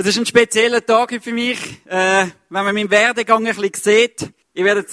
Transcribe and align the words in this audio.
Es 0.00 0.06
ist 0.06 0.16
ein 0.16 0.24
spezieller 0.24 0.82
Tag 0.82 1.12
für 1.22 1.32
mich. 1.34 1.58
Äh, 1.84 2.24
wenn 2.48 2.64
man 2.64 2.74
meinen 2.74 2.90
Werdegang 2.90 3.46
ein 3.46 3.54
bisschen 3.54 3.74
sieht, 3.74 4.32
ihr 4.54 4.64
werdet 4.64 4.88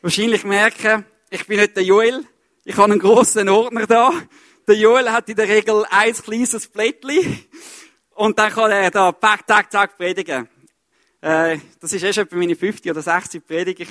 wahrscheinlich 0.00 0.42
merken, 0.42 1.04
ich 1.28 1.46
bin 1.46 1.60
nicht 1.60 1.76
der 1.76 1.84
Joel. 1.84 2.24
Ich 2.64 2.74
habe 2.78 2.90
einen 2.90 2.98
grossen 2.98 3.50
Ordner 3.50 3.86
da. 3.86 4.10
Der 4.66 4.74
Joel 4.74 5.12
hat 5.12 5.28
in 5.28 5.36
der 5.36 5.48
Regel 5.48 5.84
ein 5.90 6.14
kleines 6.14 6.66
Blättchen. 6.66 7.44
Und 8.14 8.38
dann 8.38 8.50
kann 8.50 8.70
er 8.70 8.90
da 8.90 9.12
pack, 9.12 9.46
tack, 9.46 9.70
tack 9.70 9.98
predigen. 9.98 10.48
Äh, 11.20 11.58
das 11.78 11.92
ist 11.92 12.02
erst 12.02 12.16
etwa 12.16 12.36
meine 12.36 12.56
50 12.56 12.90
oder 12.90 13.02
60 13.02 13.46
Predigt. 13.46 13.80
Ich, 13.80 13.90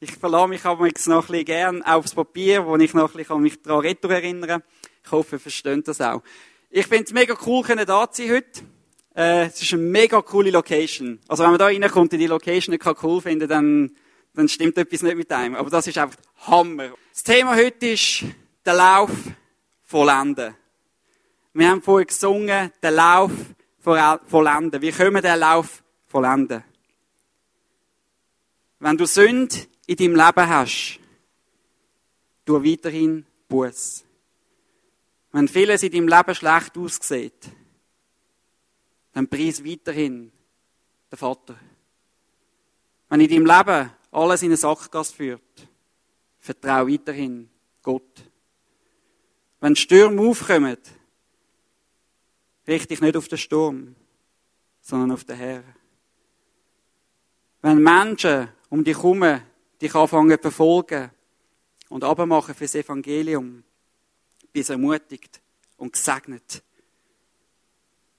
ich 0.00 0.10
verlasse 0.16 0.48
mich 0.48 0.64
aber 0.64 0.88
jetzt 0.88 1.06
noch 1.06 1.28
ein 1.28 1.30
bisschen 1.30 1.44
gern 1.44 1.82
aufs 1.84 2.16
Papier, 2.16 2.66
wo 2.66 2.76
ich 2.78 2.94
noch 2.94 3.14
ein 3.14 3.16
bisschen 3.16 3.40
mich 3.40 3.62
daran 3.62 3.84
erinnern 3.84 4.48
kann. 4.48 4.62
Ich 5.04 5.12
hoffe, 5.12 5.36
ihr 5.36 5.40
versteht 5.40 5.86
das 5.86 6.00
auch. 6.00 6.20
Ich 6.68 6.88
finde 6.88 7.04
es 7.04 7.12
mega 7.12 7.36
cool, 7.46 7.62
können 7.62 7.86
da 7.86 8.10
zu 8.10 8.22
sein 8.22 8.34
heute. 8.34 8.74
Äh, 9.14 9.46
es 9.46 9.62
ist 9.62 9.72
eine 9.72 9.82
mega 9.82 10.20
coole 10.22 10.50
Location. 10.50 11.20
Also 11.28 11.44
wenn 11.44 11.50
man 11.50 11.58
da 11.58 11.66
reinkommt 11.66 12.12
und 12.12 12.18
die 12.18 12.26
Location 12.26 12.72
nicht 12.72 13.02
cool 13.02 13.20
finden, 13.20 13.48
dann, 13.48 13.96
dann 14.34 14.48
stimmt 14.48 14.76
etwas 14.76 15.02
nicht 15.02 15.16
mit 15.16 15.30
einem. 15.30 15.54
Aber 15.54 15.70
das 15.70 15.86
ist 15.86 15.98
einfach 15.98 16.18
Hammer. 16.46 16.90
Das 17.12 17.22
Thema 17.22 17.54
heute 17.54 17.86
ist 17.86 18.24
der 18.64 18.74
Lauf 18.74 19.10
vollenden. 19.82 20.54
Wir 21.52 21.68
haben 21.68 21.82
vorhin 21.82 22.08
gesungen, 22.08 22.72
der 22.82 22.90
Lauf 22.90 23.30
vollenden. 23.78 24.82
Wie 24.82 24.90
können 24.90 25.14
wir 25.14 25.22
den 25.22 25.38
Lauf 25.38 25.84
vollenden? 26.06 26.64
Wenn 28.80 28.96
du 28.96 29.06
Sünd 29.06 29.68
in 29.86 29.96
deinem 29.96 30.16
Leben 30.16 30.48
hast, 30.48 30.98
tu 32.44 32.62
weiterhin 32.64 33.24
Buß. 33.48 34.04
Wenn 35.30 35.46
vieles 35.46 35.84
in 35.84 35.92
deinem 35.92 36.08
Leben 36.08 36.34
schlecht 36.34 36.76
aussieht, 36.76 37.50
dann 39.14 39.28
preis 39.28 39.64
weiterhin 39.64 40.30
den 41.10 41.16
Vater. 41.16 41.56
Wenn 43.08 43.20
in 43.20 43.28
deinem 43.28 43.46
Leben 43.46 43.90
alles 44.10 44.42
in 44.42 44.48
eine 44.48 44.56
Sackgasse 44.56 45.14
führt, 45.14 45.68
vertrau 46.40 46.86
weiterhin 46.86 47.48
Gott. 47.82 48.24
Wenn 49.60 49.76
Stürme 49.76 50.20
aufkommen, 50.20 50.76
richte 52.66 52.88
dich 52.88 53.00
nicht 53.00 53.16
auf 53.16 53.28
den 53.28 53.38
Sturm, 53.38 53.94
sondern 54.80 55.12
auf 55.12 55.24
den 55.24 55.36
Herrn. 55.36 55.76
Wenn 57.62 57.82
Menschen 57.82 58.48
um 58.68 58.82
dich 58.82 58.96
herum 58.96 59.40
dich 59.80 59.94
anfangen 59.94 60.36
zu 60.36 60.42
verfolgen 60.42 61.10
und 61.88 62.02
abmachen 62.02 62.54
fürs 62.54 62.74
Evangelium, 62.74 63.62
bist 64.52 64.70
ermutigt 64.70 65.40
und 65.76 65.92
gesegnet. 65.92 66.62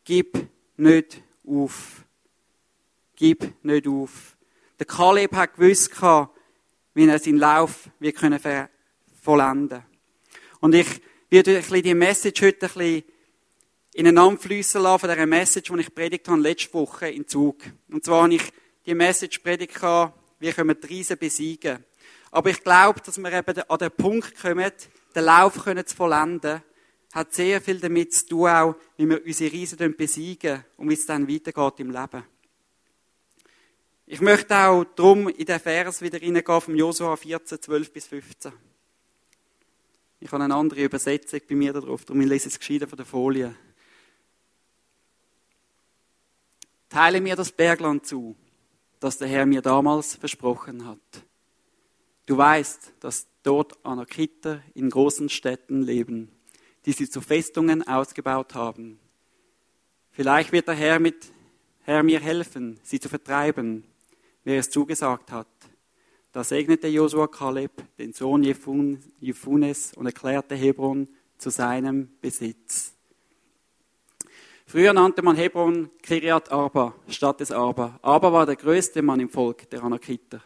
Gib 0.03 0.54
nicht 0.77 1.21
auf. 1.47 2.03
Gib 3.15 3.63
nicht 3.63 3.87
auf. 3.87 4.37
Der 4.79 4.85
Kaleb 4.85 5.33
hat 5.33 5.55
gewusst, 5.55 5.91
wie 6.93 7.07
er 7.07 7.19
seinen 7.19 7.37
Lauf 7.37 7.89
wird 7.99 8.17
können 8.17 8.39
vollenden 9.21 9.83
Und 10.59 10.75
ich 10.75 11.01
werde 11.29 11.57
ein 11.57 11.83
die 11.83 11.93
Message 11.93 12.41
heute 12.41 12.65
ein 12.65 12.73
bisschen 12.73 13.03
ineinander 13.93 14.39
fließen 14.39 14.81
lassen 14.81 14.99
von 14.99 15.09
dieser 15.09 15.25
Message, 15.25 15.71
die 15.71 15.79
ich 15.79 15.95
predigt 15.95 16.27
habe 16.27 16.41
letzte 16.41 16.73
Woche 16.73 17.09
in 17.09 17.27
Zug. 17.27 17.57
Und 17.89 18.03
zwar 18.03 18.23
habe 18.23 18.35
ich 18.35 18.43
die 18.85 18.93
Message 18.93 19.39
predigt, 19.39 19.81
wie 20.39 20.51
können 20.51 20.77
die 20.81 20.87
Riesen 20.87 21.17
besiegen. 21.17 21.83
Aber 22.31 22.49
ich 22.49 22.61
glaube, 22.61 22.99
dass 22.99 23.17
wir 23.17 23.31
eben 23.31 23.61
an 23.61 23.77
den 23.77 23.91
Punkt 23.91 24.39
kommen, 24.39 24.71
den 25.15 25.23
Lauf 25.23 25.63
können 25.63 25.85
zu 25.85 25.95
vollenden 25.95 26.61
hat 27.15 27.33
sehr 27.33 27.61
viel 27.61 27.79
damit 27.79 28.13
zu 28.13 28.27
tun, 28.27 28.49
auch, 28.49 28.75
wie 28.97 29.09
wir 29.09 29.25
unsere 29.25 29.51
Riesen 29.51 29.95
besiegen 29.95 30.65
und 30.75 30.89
wie 30.89 30.95
es 30.95 31.05
dann 31.05 31.29
weitergeht 31.29 31.79
im 31.79 31.89
Leben. 31.89 32.23
Ich 34.05 34.19
möchte 34.19 34.55
auch 34.55 34.83
drum 34.83 35.29
in 35.29 35.45
den 35.45 35.59
Vers 35.61 36.01
wieder 36.01 36.21
reingehen 36.21 36.61
vom 36.61 36.75
Josua 36.75 37.15
14, 37.15 37.61
12 37.61 37.93
bis 37.93 38.07
15. 38.07 38.51
Ich 40.19 40.31
habe 40.31 40.43
eine 40.43 40.55
andere 40.55 40.83
Übersetzung 40.83 41.39
bei 41.47 41.55
mir 41.55 41.71
darauf, 41.71 42.03
darum 42.03 42.19
lese 42.19 42.49
ich 42.49 42.55
es 42.55 42.59
gescheiter 42.59 42.87
von 42.87 42.97
der 42.97 43.05
Folie. 43.05 43.55
Teile 46.89 47.21
mir 47.21 47.37
das 47.37 47.51
Bergland 47.51 48.05
zu, 48.05 48.35
das 48.99 49.17
der 49.17 49.29
Herr 49.29 49.45
mir 49.45 49.61
damals 49.61 50.15
versprochen 50.15 50.85
hat. 50.85 50.99
Du 52.25 52.37
weißt, 52.37 52.93
dass 52.99 53.27
dort 53.41 53.85
Anarchiter 53.85 54.61
in 54.73 54.89
großen 54.89 55.29
Städten 55.29 55.81
leben 55.81 56.34
die 56.85 56.91
sie 56.91 57.09
zu 57.09 57.21
Festungen 57.21 57.87
ausgebaut 57.87 58.53
haben. 58.53 58.99
Vielleicht 60.11 60.51
wird 60.51 60.67
der 60.67 60.75
Herr, 60.75 60.99
mit, 60.99 61.25
Herr 61.83 62.03
mir 62.03 62.19
helfen, 62.19 62.79
sie 62.83 62.99
zu 62.99 63.09
vertreiben, 63.09 63.83
wer 64.43 64.59
es 64.59 64.69
zugesagt 64.69 65.31
hat. 65.31 65.47
Da 66.31 66.43
segnete 66.43 66.87
Josua 66.87 67.27
Kaleb, 67.27 67.71
den 67.97 68.13
Sohn 68.13 68.43
Jephunes, 68.43 69.93
und 69.93 70.05
erklärte 70.05 70.55
Hebron 70.55 71.07
zu 71.37 71.49
seinem 71.49 72.09
Besitz. 72.21 72.93
Früher 74.67 74.93
nannte 74.93 75.21
man 75.21 75.35
Hebron 75.35 75.89
Kiriat 76.01 76.51
Arba, 76.51 76.95
Stadt 77.07 77.39
des 77.39 77.51
Arba. 77.51 77.99
Arba 78.01 78.33
war 78.33 78.45
der 78.45 78.55
größte 78.55 79.01
Mann 79.01 79.19
im 79.19 79.29
Volk 79.29 79.69
der 79.69 79.83
Anakiter 79.83 80.41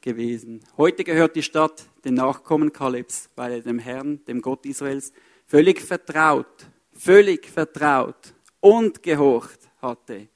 gewesen. 0.00 0.62
Heute 0.76 1.04
gehört 1.04 1.36
die 1.36 1.42
Stadt 1.42 1.84
den 2.04 2.14
Nachkommen 2.14 2.72
Kalebs, 2.72 3.28
weil 3.36 3.52
er 3.52 3.60
dem 3.60 3.78
Herrn, 3.78 4.24
dem 4.26 4.40
Gott 4.40 4.64
Israels, 4.64 5.12
völlig 5.48 5.80
vertraut, 5.80 6.66
völlig 6.92 7.48
vertraut 7.48 8.34
und 8.60 9.02
gehorcht 9.02 9.68
hatte. 9.80 10.28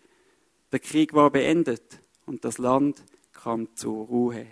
Der 0.72 0.80
Krieg 0.80 1.12
war 1.12 1.30
beendet 1.30 2.00
und 2.24 2.44
das 2.44 2.58
Land 2.58 3.04
kam 3.32 3.74
zur 3.76 4.06
Ruhe. 4.06 4.46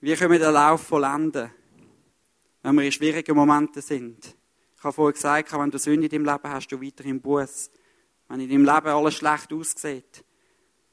Wie 0.00 0.14
können 0.14 0.30
wir 0.30 0.38
den 0.38 0.52
Lauf 0.52 0.82
vollenden, 0.82 1.50
wenn 2.62 2.74
wir 2.76 2.84
in 2.84 2.92
schwierigen 2.92 3.34
Momenten 3.34 3.82
sind? 3.82 4.36
Ich 4.76 4.84
habe 4.84 4.92
vorhin 4.92 5.14
gesagt, 5.14 5.52
wenn 5.52 5.70
du 5.72 5.78
Sünde 5.78 6.06
in 6.06 6.10
deinem 6.10 6.24
Leben 6.24 6.54
hast, 6.54 6.68
du 6.68 6.80
weiterhin 6.80 7.20
Buß. 7.20 7.70
Wenn 8.28 8.40
in 8.40 8.48
deinem 8.48 8.64
Leben 8.64 8.86
alles 8.86 9.14
schlecht 9.14 9.52
aussieht, 9.52 10.24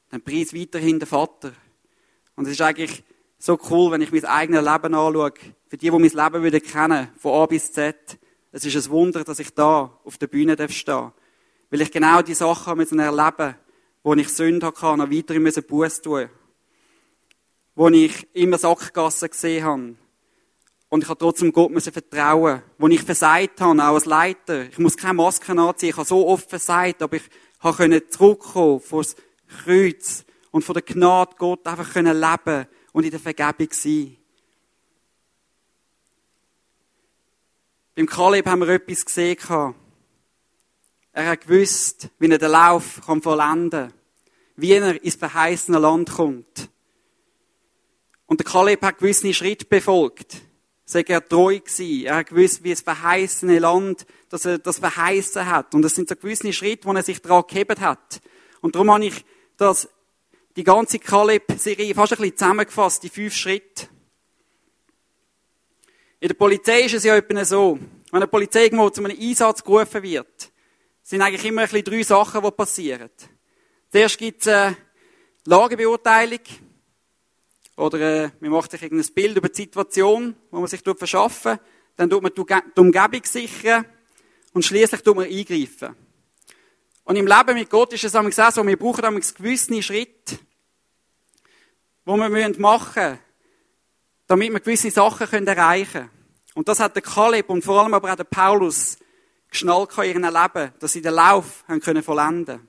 dann 0.08 0.22
preis 0.22 0.52
weiterhin 0.52 0.98
den 0.98 1.06
Vater. 1.06 1.52
Und 2.34 2.46
es 2.46 2.52
ist 2.52 2.62
eigentlich 2.62 3.04
so 3.38 3.58
cool, 3.70 3.92
wenn 3.92 4.00
ich 4.00 4.12
mein 4.12 4.24
eigenes 4.24 4.64
Leben 4.64 4.94
anschaue. 4.94 5.32
Für 5.68 5.76
die, 5.76 5.90
die 5.90 5.90
mein 5.90 6.02
Leben 6.02 6.44
wieder 6.44 6.60
kennen, 6.60 7.08
von 7.18 7.42
A 7.42 7.46
bis 7.46 7.72
Z. 7.72 8.18
Es 8.52 8.64
ist 8.64 8.86
ein 8.86 8.90
Wunder, 8.90 9.24
dass 9.24 9.38
ich 9.38 9.52
da 9.54 9.98
auf 10.04 10.18
der 10.18 10.28
Bühne 10.28 10.56
stehen 10.68 10.86
darf. 10.86 11.12
Weil 11.70 11.80
ich 11.80 11.90
genau 11.90 12.22
die 12.22 12.34
Sachen 12.34 12.76
müssen 12.76 12.98
erleben 12.98 13.56
wo 14.06 14.14
ich 14.14 14.28
Sünde 14.28 14.64
hatte, 14.64 14.96
noch 14.96 15.10
weiter 15.10 15.36
müssen 15.40 15.64
Buß 15.64 16.00
tun. 16.00 16.28
Wo 17.74 17.88
ich 17.88 18.28
immer 18.34 18.56
Sackgassen 18.56 19.30
gesehen 19.30 19.64
habe. 19.64 19.96
Und 20.88 21.02
ich 21.02 21.08
habe 21.08 21.18
trotzdem 21.18 21.50
Gott 21.50 21.72
müssen 21.72 21.92
vertrauen. 21.92 22.62
Wo 22.78 22.86
ich 22.86 23.02
versagt 23.02 23.60
habe, 23.60 23.82
auch 23.82 23.94
als 23.94 24.04
Leiter. 24.04 24.68
Ich 24.68 24.78
muss 24.78 24.96
keine 24.96 25.14
Maske 25.14 25.50
anziehen. 25.50 25.88
Ich 25.88 25.96
habe 25.96 26.06
so 26.06 26.24
oft 26.28 26.48
versagt, 26.48 27.02
aber 27.02 27.16
ich 27.16 27.24
habe 27.58 28.08
zurückkommen 28.08 28.78
vor 28.78 29.02
das 29.02 29.16
Kreuz 29.64 30.24
und 30.52 30.62
von 30.62 30.74
der 30.74 30.82
Gnade 30.82 31.34
Gott 31.36 31.66
einfach 31.66 31.92
können 31.92 32.16
leben 32.16 32.68
und 32.96 33.04
in 33.04 33.10
der 33.10 33.20
Vergebung 33.20 33.68
sein. 33.72 34.16
Beim 37.94 38.06
Kaleb 38.06 38.46
haben 38.46 38.60
wir 38.60 38.70
etwas 38.70 39.04
gesehen. 39.04 39.36
Er 41.12 41.26
hat 41.26 41.42
gewusst, 41.42 42.08
wie 42.18 42.30
er 42.30 42.38
den 42.38 42.50
Lauf 42.50 43.02
kann 43.04 43.20
vollenden 43.20 43.90
kann. 43.90 43.92
Wie 44.56 44.72
er 44.72 45.04
ins 45.04 45.16
verheißene 45.16 45.78
Land 45.78 46.12
kommt. 46.12 46.70
Und 48.24 48.40
der 48.40 48.46
Kaleb 48.46 48.80
hat 48.80 48.96
gewisse 48.96 49.34
Schritte 49.34 49.66
befolgt. 49.66 50.38
Sei 50.86 51.02
er 51.02 51.28
treu 51.28 51.58
gewesen. 51.58 52.06
Er 52.06 52.16
hat 52.16 52.28
gewusst, 52.28 52.64
wie 52.64 52.70
das 52.70 52.80
verheißene 52.80 53.58
Land, 53.58 54.06
dass 54.30 54.46
er 54.46 54.56
das 54.56 54.78
verheißen 54.78 55.44
hat. 55.44 55.74
Und 55.74 55.82
das 55.82 55.94
sind 55.94 56.08
so 56.08 56.16
gewisse 56.16 56.50
Schritte, 56.50 56.86
wo 56.88 56.94
er 56.94 57.02
sich 57.02 57.20
daran 57.20 57.44
gehebt 57.46 57.78
hat. 57.78 58.22
Und 58.62 58.74
darum 58.74 58.90
habe 58.90 59.04
ich 59.04 59.22
das 59.58 59.86
die 60.56 60.64
ganze 60.64 60.98
Kaleb-Serie 60.98 61.94
fast 61.94 62.14
ein 62.14 62.18
bisschen 62.18 62.36
zusammengefasst, 62.36 63.02
die 63.02 63.10
fünf 63.10 63.34
Schritte. 63.34 63.88
In 66.18 66.28
der 66.28 66.34
Polizei 66.34 66.82
ist 66.82 66.94
es 66.94 67.04
ja 67.04 67.14
etwa 67.14 67.44
so, 67.44 67.78
wenn 68.10 68.22
eine 68.22 68.26
Polizei 68.26 68.64
irgendwo 68.64 68.88
zu 68.88 69.04
einem 69.04 69.18
Einsatz 69.18 69.62
gerufen 69.62 70.02
wird, 70.02 70.50
sind 71.02 71.20
eigentlich 71.20 71.44
immer 71.44 71.62
ein 71.62 71.68
bisschen 71.68 71.84
drei 71.84 72.02
Sachen, 72.02 72.42
die 72.42 72.50
passieren. 72.50 73.10
Zuerst 73.90 74.18
gibt 74.18 74.40
es 74.40 74.48
eine 74.48 74.76
Lagebeurteilung, 75.44 76.40
oder 77.76 78.24
äh, 78.24 78.30
man 78.40 78.50
macht 78.50 78.70
sich 78.70 78.82
irgendein 78.82 79.12
Bild 79.12 79.36
über 79.36 79.50
die 79.50 79.56
Situation, 79.56 80.34
wo 80.50 80.58
man 80.58 80.66
sich 80.66 80.80
verschaffen 80.80 81.58
dann 81.96 82.10
tut 82.10 82.22
man 82.22 82.32
die 82.34 82.80
Umgebung 82.80 83.24
sichern 83.24 83.86
und 84.52 84.64
schließlich 84.64 85.00
tut 85.00 85.16
man 85.16 85.24
eingreifen. 85.24 85.96
Und 87.04 87.16
im 87.16 87.26
Leben 87.26 87.54
mit 87.54 87.70
Gott 87.70 87.92
ist 87.94 88.04
es 88.04 88.14
auch 88.14 88.50
so, 88.52 88.66
wir 88.66 88.76
brauchen 88.76 89.04
einen 89.04 89.20
gewissen 89.20 89.82
Schritt, 89.82 90.38
wo 92.06 92.16
wir 92.16 92.28
machen 92.58 93.02
müssen, 93.02 93.18
damit 94.28 94.52
wir 94.52 94.60
gewisse 94.60 94.90
Sachen 94.90 95.46
erreichen 95.46 95.92
können. 95.92 96.10
Und 96.54 96.68
das 96.68 96.80
hat 96.80 96.94
der 96.94 97.02
Kaleb 97.02 97.50
und 97.50 97.62
vor 97.62 97.82
allem 97.82 97.92
aber 97.92 98.12
auch 98.12 98.16
der 98.16 98.24
Paulus 98.24 98.96
geschnallt 99.50 99.90
in 99.98 100.04
ihrem 100.04 100.22
Leben, 100.22 100.72
dass 100.78 100.92
sie 100.92 101.02
den 101.02 101.14
Lauf 101.14 101.64
haben 101.68 101.80
können 101.80 102.02
vollenden 102.02 102.66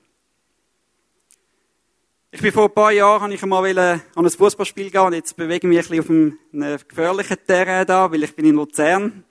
Ich 2.32 2.42
bin 2.42 2.52
vor 2.52 2.64
ein 2.64 2.74
paar 2.74 2.92
Jahren, 2.92 3.22
habe 3.22 3.34
ich 3.34 3.42
einmal 3.42 3.78
an 3.78 4.02
ein 4.16 4.30
Fußballspiel 4.30 4.90
gehen 4.90 5.00
und 5.00 5.14
jetzt 5.14 5.36
bewege 5.36 5.68
ich 5.68 5.88
mich 5.88 5.90
ein 5.90 6.02
bisschen 6.02 6.38
auf 6.52 6.66
einem 6.66 6.78
gefährlichen 6.88 7.36
Terrain 7.46 7.86
da, 7.86 8.10
weil 8.10 8.24
ich 8.24 8.34
bin 8.34 8.44
in 8.44 8.56
Luzern 8.56 9.24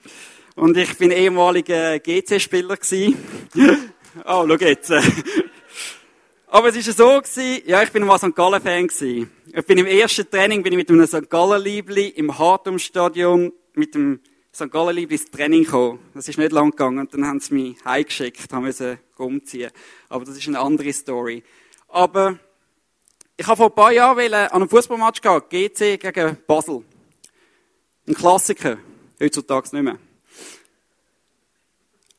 und 0.55 0.77
ich 0.77 0.97
bin 0.97 1.11
ehemaliger 1.11 1.99
GC-Spieler 1.99 2.77
gewesen. 2.77 3.17
oh, 4.25 4.45
schau 4.47 4.55
jetzt. 4.55 4.93
Aber 6.49 6.69
es 6.69 6.75
war 6.75 6.93
so, 6.93 7.21
gewesen, 7.21 7.61
ja, 7.65 7.83
ich 7.83 7.91
bin 7.91 8.05
mal 8.05 8.17
St. 8.17 8.33
Gallen-Fan. 8.33 8.85
Ich 8.85 9.65
bin 9.65 9.77
im 9.77 9.85
ersten 9.85 10.29
Training, 10.29 10.63
bin 10.63 10.71
ich 10.71 10.77
mit 10.77 10.89
einem 10.89 11.05
St. 11.05 11.29
Gallen-Liebli 11.29 12.07
im 12.07 12.39
Hartum-Stadion 12.39 13.51
mit 13.73 13.93
dem 13.93 14.21
St. 14.55 14.71
Gallen-Liebli 14.71 15.17
ins 15.17 15.29
Training 15.29 15.65
gekommen. 15.65 15.99
Das 16.13 16.29
ist 16.29 16.37
nicht 16.37 16.53
lang 16.53 16.71
gegangen 16.71 16.99
und 16.99 17.13
dann 17.13 17.27
haben 17.27 17.41
sie 17.41 17.53
mich 17.53 17.83
heimgeschickt, 17.83 18.53
haben 18.53 18.63
müssen 18.63 18.97
umziehen. 19.17 19.71
Aber 20.07 20.23
das 20.23 20.37
ist 20.37 20.47
eine 20.47 20.59
andere 20.59 20.93
Story. 20.93 21.43
Aber 21.89 22.39
ich 23.35 23.45
habe 23.45 23.57
vor 23.57 23.67
ein 23.67 23.75
paar 23.75 23.91
Jahren 23.91 24.33
an 24.33 24.49
einem 24.49 24.69
Fußballmatch 24.69 25.21
gehen, 25.21 25.41
GC 25.49 25.99
gegen 25.99 26.37
Basel. 26.47 26.81
Ein 28.07 28.13
Klassiker. 28.13 28.77
Heutzutage 29.21 29.75
nicht 29.75 29.83
mehr. 29.83 29.99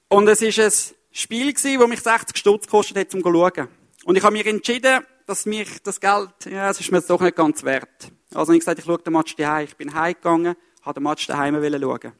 Und 0.09 0.29
es 0.29 0.43
war 0.43 0.65
ein 0.67 0.73
Spiel, 1.13 1.53
das 1.55 1.89
mich 1.89 2.01
60 2.01 2.37
Stutz 2.37 2.67
gekostet 2.67 2.99
hat, 2.99 3.15
um 3.15 3.23
zu 3.23 3.33
schauen. 3.33 3.78
Und 4.09 4.17
ich 4.17 4.25
habe 4.25 4.33
mich 4.33 4.47
entschieden, 4.47 5.05
dass 5.27 5.45
mich 5.45 5.83
das 5.83 6.01
Geld, 6.01 6.31
ja, 6.47 6.71
es 6.71 6.81
ist 6.81 6.91
mir 6.91 7.03
doch 7.03 7.21
nicht 7.21 7.37
ganz 7.37 7.63
wert. 7.63 8.11
Also 8.33 8.55
ich 8.55 8.61
gesagt, 8.61 8.79
ich 8.79 8.87
schaue 8.87 8.97
den 8.97 9.13
Match 9.13 9.37
daheim. 9.37 9.67
Ich 9.67 9.77
bin 9.77 9.93
heimgegangen, 9.93 10.57
habe 10.81 10.95
den 10.99 11.03
Match 11.03 11.27
daheim 11.27 11.55
schauen. 11.63 12.13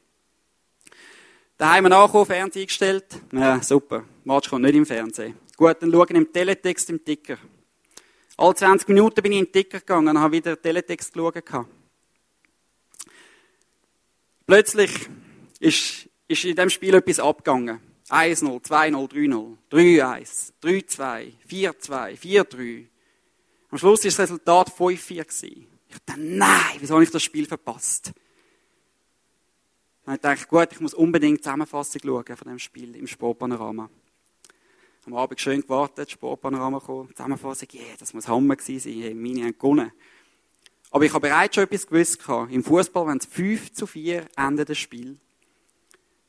Daheim 1.57 1.87
angekommen, 1.87 2.27
Fernseher 2.27 2.61
eingestellt. 2.61 3.07
Ja, 3.33 3.63
super. 3.63 4.05
Match 4.25 4.51
kommt 4.51 4.67
nicht 4.67 4.75
im 4.75 4.85
Fernsehen. 4.85 5.35
Gut, 5.57 5.79
dann 5.81 5.91
schaue 5.91 6.05
ich 6.11 6.15
im 6.15 6.31
Teletext 6.31 6.91
im 6.91 7.03
Ticker. 7.03 7.39
Alle 8.37 8.55
20 8.55 8.87
Minuten 8.89 9.23
bin 9.23 9.33
ich 9.33 9.39
in 9.39 9.45
den 9.47 9.53
Ticker 9.53 9.79
gegangen 9.79 10.09
und 10.09 10.21
habe 10.21 10.33
wieder 10.33 10.61
Teletext 10.61 11.15
geschaut. 11.15 11.43
Plötzlich 14.47 15.09
ist, 15.59 16.07
ist 16.29 16.45
in 16.45 16.55
diesem 16.55 16.69
Spiel 16.69 16.93
etwas 16.93 17.19
abgegangen. 17.19 17.81
1-0, 18.11 18.63
2-0, 18.63 19.11
3-0, 19.11 19.57
3-1, 19.71 20.53
3-2, 20.63 21.33
4-2, 21.49 22.19
4-3. 22.19 22.87
Am 23.71 23.79
Schluss 23.79 24.01
war 24.01 24.05
das 24.05 24.19
Resultat 24.19 24.71
5-4. 24.71 25.45
Ich 25.91 25.97
dachte, 26.05 26.21
nein, 26.21 26.77
wieso 26.79 26.95
habe 26.95 27.05
ich 27.05 27.11
das 27.11 27.23
Spiel 27.23 27.47
verpasst? 27.47 28.13
Dann 30.05 30.15
habe 30.15 30.35
ich 30.35 30.41
gedacht, 30.41 30.49
gut, 30.49 30.73
ich 30.73 30.81
muss 30.81 30.95
unbedingt 30.95 31.39
die 31.39 31.43
Zusammenfassung 31.43 32.01
schauen 32.03 32.37
von 32.37 32.49
dem 32.49 32.59
Spiel 32.59 32.97
im 32.97 33.07
Sportpanorama. 33.07 33.91
Am 35.05 35.15
Abend 35.15 35.41
schön 35.41 35.61
gewartet, 35.61 36.11
Sportpanorama 36.11 36.81
kam, 36.81 37.09
Zusammenfassung, 37.15 37.69
yeah, 37.75 37.95
das 37.99 38.15
muss 38.15 38.29
Hammer 38.29 38.57
gewesen 38.57 38.81
sein, 38.81 39.21
meine 39.21 39.45
haben 39.45 39.59
gewonnen. 39.59 39.93
Aber 40.91 41.05
ich 41.05 41.13
habe 41.13 41.29
bereits 41.29 41.55
schon 41.55 41.65
etwas 41.65 41.87
gewusst. 41.87 42.21
Im 42.51 42.65
Fußball, 42.65 43.07
wenn 43.07 43.19
es 43.19 43.27
5 43.27 43.73
zu 43.73 43.87
4 43.87 44.27
endet 44.37 44.71
das 44.71 44.79
Spiel, 44.79 45.19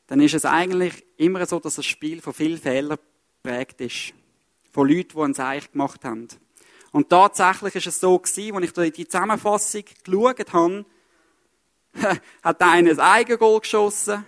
dann 0.09 0.21
ist 0.21 0.33
es 0.33 0.43
eigentlich 0.43 1.05
immer 1.17 1.45
so, 1.45 1.59
dass 1.59 1.75
das 1.75 1.85
Spiel 1.85 2.19
von 2.19 2.33
vielen 2.33 2.57
Fehlern 2.57 2.97
geprägt 3.43 3.79
ist. 3.79 4.13
Von 4.71 4.89
Leuten, 4.89 5.15
die 5.15 5.21
ein 5.21 5.33
Seich 5.35 5.71
gemacht 5.71 6.03
haben. 6.03 6.27
Und 6.91 7.09
tatsächlich 7.09 7.75
ist 7.75 7.87
es 7.87 7.99
so 7.99 8.17
gewesen, 8.17 8.55
als 8.55 8.75
ich 8.75 8.93
die 8.93 9.07
Zusammenfassung 9.07 9.83
geschaut 10.03 10.51
habe, 10.51 10.85
hat 12.41 12.61
einer 12.61 12.89
ein 12.89 12.99
Eigengoal 12.99 13.59
geschossen. 13.59 14.25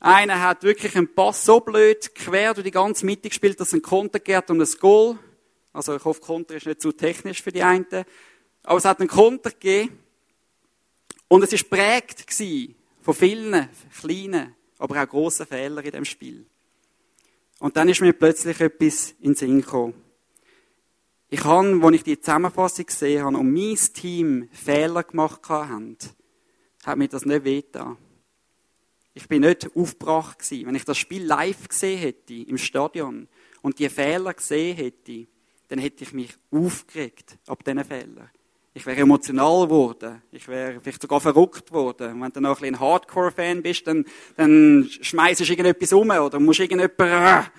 Einer 0.00 0.40
hat 0.40 0.62
wirklich 0.62 0.96
einen 0.96 1.14
Pass 1.14 1.44
so 1.44 1.60
blöd 1.60 2.14
quer 2.14 2.54
durch 2.54 2.64
die 2.64 2.70
ganze 2.70 3.04
Mitte 3.04 3.28
gespielt, 3.28 3.60
dass 3.60 3.74
ein 3.74 3.82
Konter 3.82 4.18
geht 4.18 4.48
und 4.48 4.62
ein 4.62 4.78
Goal. 4.80 5.18
Also 5.74 5.94
ich 5.94 6.04
hoffe, 6.06 6.22
Konter 6.22 6.54
ist 6.54 6.64
nicht 6.64 6.80
zu 6.80 6.92
technisch 6.92 7.42
für 7.42 7.52
die 7.52 7.62
einen. 7.62 7.86
Aber 8.62 8.78
es 8.78 8.86
hat 8.86 9.00
einen 9.00 9.10
Konter 9.10 9.50
gegeben. 9.50 9.98
Und 11.28 11.44
es 11.44 11.52
war 11.52 11.68
prägt 11.68 12.24
von 13.02 13.14
vielen 13.14 13.68
kleinen 14.00 14.56
aber 14.78 15.02
auch 15.02 15.08
große 15.08 15.46
Fehler 15.46 15.84
in 15.84 15.90
dem 15.90 16.04
Spiel. 16.04 16.46
Und 17.58 17.76
dann 17.76 17.88
ist 17.88 18.00
mir 18.00 18.12
plötzlich 18.12 18.60
etwas 18.60 19.12
in 19.20 19.30
den 19.30 19.34
Sinn 19.34 19.60
gekommen. 19.60 19.94
Ich 21.28 21.42
habe, 21.44 21.80
als 21.82 21.96
ich 21.96 22.04
die 22.04 22.20
Zusammenfassung 22.20 22.86
gesehen 22.86 23.24
habe 23.24 23.38
und 23.38 23.52
mein 23.52 23.76
Team 23.76 24.48
Fehler 24.52 25.02
gemacht 25.02 25.48
haben, 25.48 25.96
hat 26.84 26.98
mir 26.98 27.08
das 27.08 27.24
nicht 27.24 27.44
wehgetan. 27.44 27.96
Ich 29.14 29.26
bin 29.26 29.40
nicht 29.40 29.74
aufgebracht 29.74 30.38
gewesen. 30.38 30.66
Wenn 30.66 30.74
ich 30.74 30.84
das 30.84 30.98
Spiel 30.98 31.24
live 31.24 31.68
gesehen 31.68 31.98
hätte, 31.98 32.34
im 32.34 32.58
Stadion, 32.58 33.28
und 33.62 33.80
die 33.80 33.88
Fehler 33.88 34.32
gesehen 34.32 34.76
hätte, 34.76 35.26
dann 35.66 35.80
hätte 35.80 36.04
ich 36.04 36.12
mich 36.12 36.32
aufgeregt 36.52 37.36
ab 37.48 37.64
diesen 37.64 37.84
Fehlern. 37.84 38.30
Ich 38.76 38.84
wäre 38.84 39.00
emotional 39.00 39.64
geworden. 39.64 40.22
Ich 40.30 40.46
wäre 40.48 40.78
vielleicht 40.82 41.00
sogar 41.00 41.18
verrückt 41.18 41.68
geworden. 41.68 42.12
Und 42.12 42.20
wenn 42.20 42.30
du 42.30 42.40
noch 42.42 42.60
ein, 42.60 42.74
ein 42.74 42.78
Hardcore-Fan 42.78 43.62
bist, 43.62 43.86
dann, 43.86 44.04
dann 44.36 44.86
schmeißt 45.00 45.40
du 45.40 45.44
irgendetwas 45.44 45.94
um 45.94 46.10
oder 46.10 46.38
musst 46.38 46.60
irgendjemand. 46.60 47.50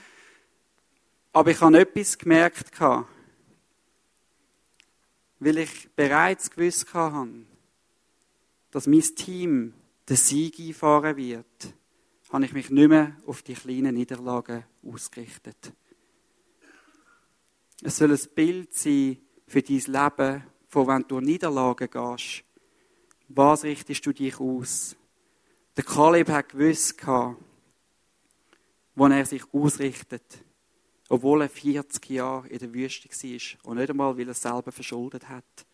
Aber 1.34 1.50
ich 1.50 1.60
habe 1.60 1.80
etwas 1.80 2.20
gemerkt, 2.20 2.70
weil 5.40 5.58
ich 5.58 5.90
bereits 5.96 6.52
gewusst 6.52 6.94
habe, 6.94 7.30
dass 8.70 8.86
mein 8.86 9.02
Team 9.02 9.74
den 10.08 10.18
Sieg 10.18 10.60
einfahren 10.60 11.18
wird, 11.18 11.74
habe 12.32 12.46
ich 12.46 12.54
mich 12.54 12.70
nicht 12.70 12.90
mehr 12.90 13.18
auf 13.26 13.42
die 13.42 13.56
kleinen 13.56 13.96
Niederlagen 13.96 14.66
ausgerichtet. 14.84 15.74
Es 17.82 17.98
soll 17.98 18.12
ein 18.12 18.36
Bild 18.36 18.72
sein 18.76 19.18
für 19.48 19.64
dein 19.64 19.78
Leben, 19.78 20.44
von 20.78 20.88
wenn 20.88 21.02
du 21.02 21.08
durch 21.08 21.26
Niederlagen 21.26 21.90
gehst, 21.90 22.44
was 23.30 23.64
richtest 23.64 24.06
du 24.06 24.14
dich 24.14 24.40
aus? 24.40 24.96
Der 25.76 25.84
Kaleb 25.84 26.30
hat 26.30 26.50
gewusst, 26.50 27.04
wo 28.94 29.08
er 29.08 29.26
sich 29.26 29.42
ausrichtet, 29.52 30.44
obwohl 31.10 31.42
er 31.42 31.50
40 31.50 32.08
Jahre 32.12 32.48
in 32.50 32.60
der 32.60 32.72
Wüste 32.72 33.10
war 33.10 33.72
und 33.72 33.78
nicht 33.78 33.90
einmal, 33.90 34.16
weil 34.16 34.28
er 34.28 34.34
es 34.34 34.42
selber 34.44 34.72
verschuldet 34.72 35.28
hat. 35.28 35.66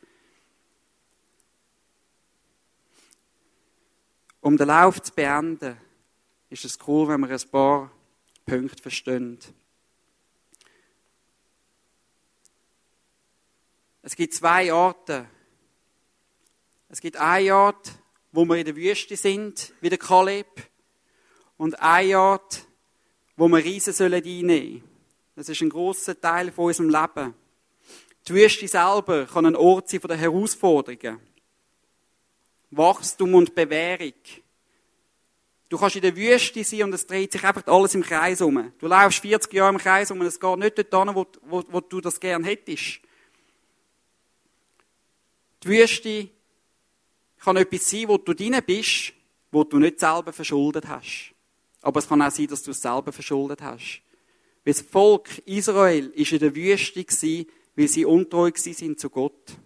Um 4.39 4.55
den 4.55 4.67
Lauf 4.69 5.01
zu 5.01 5.11
beenden, 5.11 5.75
ist 6.49 6.63
es 6.63 6.79
cool, 6.87 7.09
wenn 7.09 7.19
wir 7.19 7.29
ein 7.29 7.51
paar 7.51 7.91
Punkte 8.45 8.81
verstehen. 8.81 9.37
Es 14.05 14.17
gibt 14.17 14.33
zwei 14.33 14.73
Orte. 14.73 15.25
Es 16.89 16.99
gibt 16.99 17.15
einen 17.15 17.51
Ort, 17.51 17.93
wo 18.33 18.43
wir 18.43 18.57
in 18.57 18.65
der 18.65 18.75
Wüste 18.75 19.15
sind, 19.15 19.73
wie 19.79 19.87
der 19.87 19.97
Kaleb, 19.97 20.61
und 21.55 21.81
einen 21.81 22.15
Ort, 22.15 22.65
wo 23.37 23.47
wir 23.47 23.63
Riesen 23.63 23.93
sollen 23.93 24.21
einnehmen. 24.21 24.83
Das 25.37 25.47
ist 25.47 25.61
ein 25.61 25.69
großer 25.69 26.19
Teil 26.19 26.51
von 26.51 26.65
unserem 26.65 26.89
Leben. 26.89 27.33
Die 28.27 28.33
Wüste 28.33 28.67
selber 28.67 29.25
kann 29.25 29.45
ein 29.45 29.55
Ort 29.55 29.89
sein 29.89 30.01
von 30.01 30.09
der 30.09 30.17
Herausforderungen. 30.17 31.21
Wachstum 32.71 33.35
und 33.35 33.55
Bewährung. 33.55 34.13
Du 35.69 35.77
kannst 35.77 35.95
in 35.95 36.01
der 36.01 36.15
Wüste 36.15 36.63
sein 36.65 36.83
und 36.83 36.93
es 36.93 37.07
dreht 37.07 37.31
sich 37.31 37.43
einfach 37.43 37.65
alles 37.67 37.95
im 37.95 38.03
Kreis 38.03 38.41
um. 38.41 38.73
Du 38.79 38.87
laufst 38.87 39.19
40 39.19 39.53
Jahre 39.53 39.71
im 39.71 39.77
Kreis 39.77 40.11
um 40.11 40.19
und 40.19 40.25
es 40.25 40.39
geht 40.39 40.59
nicht 40.59 40.77
dort 40.77 41.07
hin, 41.07 41.15
wo, 41.15 41.25
wo, 41.43 41.63
wo 41.69 41.79
du 41.79 42.01
das 42.01 42.19
gern 42.19 42.43
hättest. 42.43 42.99
Die 45.63 45.69
Wüste 45.69 46.29
kann 47.39 47.57
etwas 47.57 47.89
sein, 47.89 48.07
wo 48.07 48.17
du 48.17 48.33
drin 48.33 48.57
bist, 48.65 49.13
wo 49.51 49.63
du 49.63 49.79
nicht 49.79 49.99
selber 49.99 50.33
verschuldet 50.33 50.87
hast. 50.87 51.33
Aber 51.81 51.99
es 51.99 52.07
kann 52.07 52.21
auch 52.21 52.31
sein, 52.31 52.47
dass 52.47 52.63
du 52.63 52.71
es 52.71 52.81
selber 52.81 53.11
verschuldet 53.11 53.61
hast. 53.61 54.01
Weil 54.65 54.73
das 54.73 54.81
Volk 54.81 55.37
Israel 55.45 56.07
ist 56.15 56.31
in 56.31 56.39
der 56.39 56.55
Wüste 56.55 57.03
gewesen, 57.03 57.47
weil 57.75 57.87
sie 57.87 58.05
untreu 58.05 58.51
sind 58.55 58.99
zu 58.99 59.09
Gott. 59.09 59.57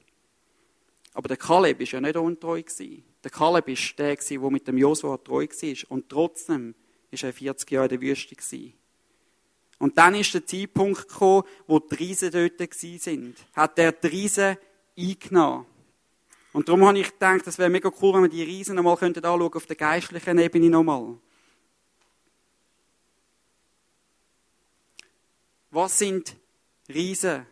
Aber 1.13 1.27
der 1.27 1.37
Kaleb 1.37 1.81
ist 1.81 1.91
ja 1.91 2.01
nicht 2.01 2.15
untreu 2.15 2.61
gewesen. 2.61 3.03
Der 3.23 3.31
Kaleb 3.31 3.67
ist 3.67 3.97
der 3.97 4.15
der 4.15 4.49
mit 4.51 4.67
dem 4.67 4.77
Josua 4.77 5.17
treu 5.17 5.47
war. 5.47 5.91
Und 5.91 6.09
trotzdem 6.09 6.75
ist 7.09 7.23
er 7.23 7.33
40 7.33 7.71
Jahre 7.71 7.85
in 7.85 7.89
der 7.89 8.01
Wüste 8.01 8.35
gewesen. 8.35 8.73
Und 9.79 9.97
dann 9.97 10.15
ist 10.15 10.33
der 10.33 10.45
Zeitpunkt 10.45 11.07
gekommen, 11.07 11.43
wo 11.67 11.79
die 11.79 11.95
Riesen 11.95 12.31
dort 12.31 12.73
sind. 12.73 13.35
Hat 13.53 13.77
er 13.77 13.91
die 13.91 14.07
Riesen 14.07 14.57
eingenommen. 14.97 15.65
Und 16.57 16.67
darum 16.67 16.87
habe 16.87 16.97
ich 16.97 17.11
gedacht, 17.11 17.45
das 17.45 17.59
wäre 17.59 17.69
mega 17.69 17.91
cool, 18.01 18.15
wenn 18.15 18.23
wir 18.23 18.29
die 18.29 18.41
Riesen 18.41 18.77
nochmal 18.77 18.93
anschauen 18.93 19.13
könnten, 19.13 19.53
auf 19.53 19.65
der 19.67 19.75
geistlichen 19.75 20.39
Ebene 20.39 20.71
nochmal. 20.71 21.15
Was 25.69 25.99
sind 25.99 26.35
Riesen? 26.89 27.45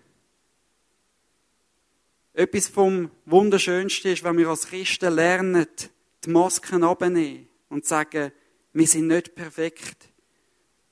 Etwas 2.34 2.68
vom 2.68 3.12
Wunderschönsten 3.28 4.12
ist, 4.12 4.24
wenn 4.24 4.40
wir 4.40 4.50
als 4.50 4.66
Christen 4.66 5.14
lernen, 5.14 5.68
die 6.24 6.30
Masken 6.32 6.84
abnehmen 6.84 7.48
und 7.70 7.86
sagen, 7.86 8.32
wir 8.74 8.88
sind 8.88 9.06
nicht 9.06 9.36
perfekt. 9.36 10.10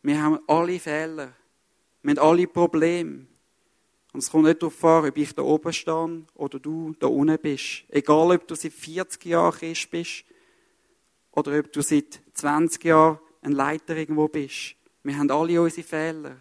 Wir 0.03 0.21
haben 0.21 0.39
alle 0.45 0.79
Fehler. 0.79 1.33
Wir 2.03 2.11
haben 2.11 2.19
alle 2.19 2.45
Probleme. 2.45 3.25
Und 4.13 4.19
es 4.19 4.29
kommt 4.29 4.45
nicht 4.45 4.61
darauf 4.61 4.83
an, 4.85 5.05
ob 5.09 5.17
ich 5.17 5.33
da 5.33 5.41
oben 5.41 5.73
stehe 5.73 6.23
oder 6.35 6.59
du 6.59 6.95
da 6.99 7.07
unten 7.07 7.37
bist. 7.39 7.83
Egal, 7.89 8.35
ob 8.35 8.47
du 8.47 8.53
seit 8.53 8.71
40 8.71 9.25
Jahren 9.25 9.51
Christ 9.51 9.89
bist 9.89 10.23
oder 11.31 11.57
ob 11.59 11.73
du 11.73 11.81
seit 11.81 12.21
20 12.33 12.83
Jahren 12.83 13.19
ein 13.41 13.53
Leiter 13.53 13.97
irgendwo 13.97 14.27
bist. 14.27 14.75
Wir 15.01 15.17
haben 15.17 15.31
alle 15.31 15.59
unsere 15.59 15.85
Fehler. 15.85 16.37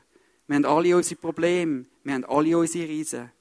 Wir 0.46 0.56
haben 0.56 0.66
alle 0.66 0.94
unsere 0.94 1.18
Probleme. 1.18 1.86
Wir 2.04 2.14
haben 2.14 2.24
alle 2.26 2.58
unsere 2.58 2.86
Riesen. 2.86 3.32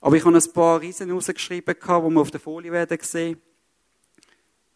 Aber 0.00 0.16
ich 0.16 0.24
habe 0.24 0.36
ein 0.36 0.52
paar 0.52 0.80
Riesen 0.80 1.10
rausgeschrieben, 1.10 1.74
die 1.80 1.88
wir 1.88 2.20
auf 2.20 2.30
der 2.30 2.40
Folie 2.40 2.72
werden 2.72 2.98
sehen. 3.00 3.40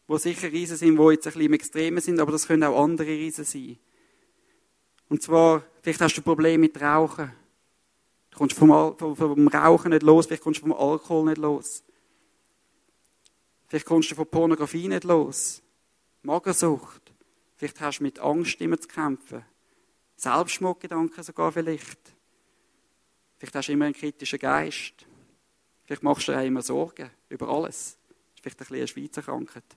Wo 0.07 0.19
sicher 0.19 0.53
Riesen 0.53 0.77
sind, 0.77 0.97
die 0.97 1.03
jetzt 1.11 1.27
ein 1.27 1.33
bisschen 1.33 1.47
im 1.47 1.53
Extremen 1.55 2.01
sind, 2.01 2.21
aber 2.21 2.31
das 2.31 2.47
können 2.47 2.63
auch 2.63 2.81
andere 2.81 3.09
Riesen 3.09 3.45
sein. 3.45 3.79
Und 5.09 5.23
zwar, 5.23 5.65
vielleicht 5.83 6.01
hast 6.01 6.17
du 6.17 6.23
Probleme 6.23 6.59
mit 6.59 6.81
Rauchen. 6.81 7.33
Du 8.35 8.39
kommst 8.39 8.59
vom, 8.59 8.99
vom, 8.99 9.15
vom 9.15 9.47
Rauchen 9.47 9.93
nicht 9.93 10.03
los, 10.03 10.27
vielleicht 10.27 10.43
kommst 10.43 10.61
du 10.61 10.67
vom 10.67 10.73
Alkohol 10.73 11.27
nicht 11.27 11.39
los. 11.39 11.85
Vielleicht 13.69 13.87
kommst 13.87 14.11
du 14.11 14.17
von 14.17 14.27
Pornografie 14.27 14.89
nicht 14.89 15.05
los. 15.05 15.63
Magersucht. 16.23 17.13
Vielleicht 17.55 17.81
hast 17.81 18.01
du 18.01 18.03
mit 18.03 18.19
Angst 18.19 18.61
immer 18.61 18.77
zu 18.77 18.89
kämpfen. 18.89 19.45
Selbstmordgedanken 20.17 21.23
sogar 21.23 21.53
vielleicht. 21.53 22.01
Vielleicht 23.37 23.55
hast 23.55 23.69
du 23.69 23.73
immer 23.73 23.85
einen 23.85 23.95
kritischen 23.95 24.41
Geist. 24.41 25.07
Vielleicht 25.85 26.03
machst 26.03 26.27
du 26.27 26.33
dir 26.33 26.43
immer 26.43 26.63
Sorgen 26.63 27.11
über 27.29 27.49
alles. 27.49 27.97
Vielleicht 28.41 28.57
ein 28.57 28.59
bisschen 28.59 28.77
eine 28.79 28.89
Schweizer 28.89 29.23
Krankheit. 29.23 29.77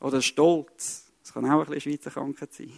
Oder 0.00 0.20
Stolz. 0.20 1.10
Das 1.22 1.32
kann 1.32 1.46
auch 1.46 1.50
ein 1.50 1.58
bisschen 1.60 1.72
eine 1.72 1.80
Schweizer 1.80 2.10
Krankheit 2.10 2.52
sein. 2.52 2.72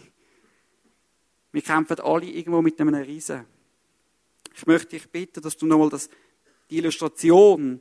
Wir 1.51 1.61
kämpfen 1.61 1.99
alle 1.99 2.25
irgendwo 2.25 2.61
mit 2.61 2.79
einem 2.79 2.95
Riesen. 2.95 3.45
Ich 4.59 4.67
möchte 4.67 4.89
dich 4.89 5.09
bitten, 5.09 5.41
dass 5.41 5.55
du 5.55 5.65
nochmal 5.65 5.89
das, 5.89 6.09
die 6.69 6.79
Illustration 6.79 7.79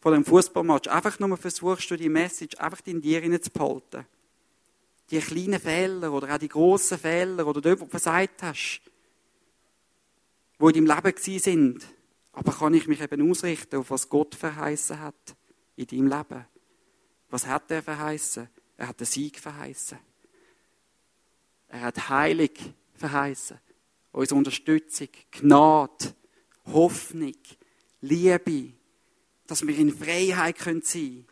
von 0.00 0.12
dem 0.12 0.24
Fußballmatch 0.24 0.88
einfach 0.88 1.18
nochmal 1.18 1.38
versuchst, 1.38 1.90
du 1.90 1.96
die 1.96 2.08
Message 2.08 2.56
einfach 2.58 2.80
in 2.86 3.00
dir 3.00 3.42
zu 3.42 3.50
behalten. 3.50 4.06
Die 5.10 5.18
kleinen 5.18 5.58
Fehler 5.58 6.12
oder 6.12 6.32
auch 6.32 6.38
die 6.38 6.48
grossen 6.48 6.98
Fehler 6.98 7.44
oder 7.44 7.60
dort, 7.60 7.80
wo 7.80 7.84
du 7.86 7.90
versagt 7.90 8.44
hast, 8.44 8.80
wo 10.56 10.68
in 10.68 10.74
deinem 10.74 10.96
Leben 10.96 11.16
gewesen 11.16 11.38
sind. 11.40 11.86
Aber 12.30 12.52
kann 12.52 12.74
ich 12.74 12.86
mich 12.86 13.00
eben 13.00 13.28
ausrichten 13.28 13.80
auf 13.80 13.90
was 13.90 14.08
Gott 14.08 14.36
verheißen 14.36 15.00
hat 15.00 15.36
in 15.74 15.86
deinem 15.88 16.06
Leben? 16.06 16.46
Was 17.28 17.44
hat 17.44 17.72
er 17.72 17.82
verheißen? 17.82 18.48
Er 18.76 18.86
hat 18.86 19.00
den 19.00 19.06
Sieg 19.06 19.40
verheißen. 19.40 19.98
Er 21.66 21.80
hat 21.80 22.08
Heilig 22.08 22.72
verheißen. 22.94 23.58
Unsere 24.12 24.38
Unterstützung, 24.38 25.08
Gnade, 25.32 26.14
Hoffnung, 26.72 27.36
Liebe, 28.00 28.72
dass 29.46 29.66
wir 29.66 29.76
in 29.76 29.92
Freiheit 29.92 30.58
sein 30.58 30.82
können. 30.82 31.26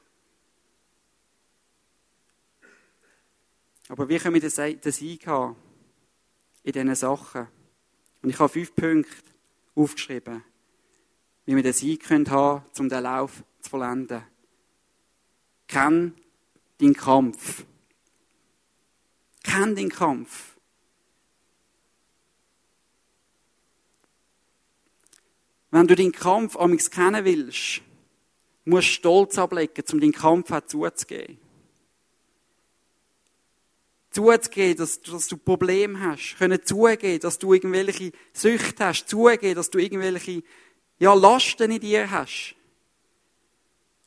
Aber 3.89 4.09
wie 4.09 4.19
können 4.19 4.35
wir 4.35 4.75
den 4.75 4.93
Sieg 4.93 5.27
haben 5.27 5.57
in 6.63 6.73
diesen 6.73 6.95
Sachen? 6.95 7.49
Und 8.23 8.31
ich 8.31 8.39
habe 8.39 8.53
fünf 8.53 8.75
Punkte 8.75 9.15
aufgeschrieben, 9.75 10.45
wie 11.47 11.57
wir 11.57 11.73
Sieg 11.73 12.11
haben 12.11 12.25
können, 12.25 12.63
um 12.79 12.89
den 12.89 13.03
Lauf 13.03 13.43
zu 13.61 13.71
vollenden. 13.71 14.23
Kenn 15.67 16.15
deinen 16.79 16.95
Kampf. 16.95 17.65
Kenn 19.43 19.75
den 19.75 19.89
Kampf. 19.89 20.58
Wenn 25.71 25.87
du 25.87 25.95
den 25.95 26.13
Kampf 26.13 26.57
amigs 26.57 26.91
kennen 26.91 27.25
willst, 27.25 27.83
musst 28.65 28.89
du 28.89 28.93
Stolz 28.93 29.39
ablegen, 29.39 29.85
um 29.93 30.01
den 30.01 30.13
Kampf 30.13 30.51
auch 30.51 30.65
zuzugeben. 30.67 31.39
Zuzugeben, 34.11 34.79
dass, 34.79 35.01
dass 35.03 35.29
du 35.29 35.37
Probleme 35.37 36.01
hast. 36.01 36.37
Können 36.39 36.65
zugeben, 36.65 37.21
dass 37.21 37.39
du 37.39 37.53
irgendwelche 37.53 38.13
Süchte 38.33 38.87
hast. 38.87 39.07
Zugeben, 39.07 39.55
dass 39.55 39.71
du 39.71 39.79
irgendwelche, 39.79 40.43
ja, 40.99 41.13
Lasten 41.13 41.71
in 41.71 41.81
dir 41.81 42.11
hast. 42.11 42.55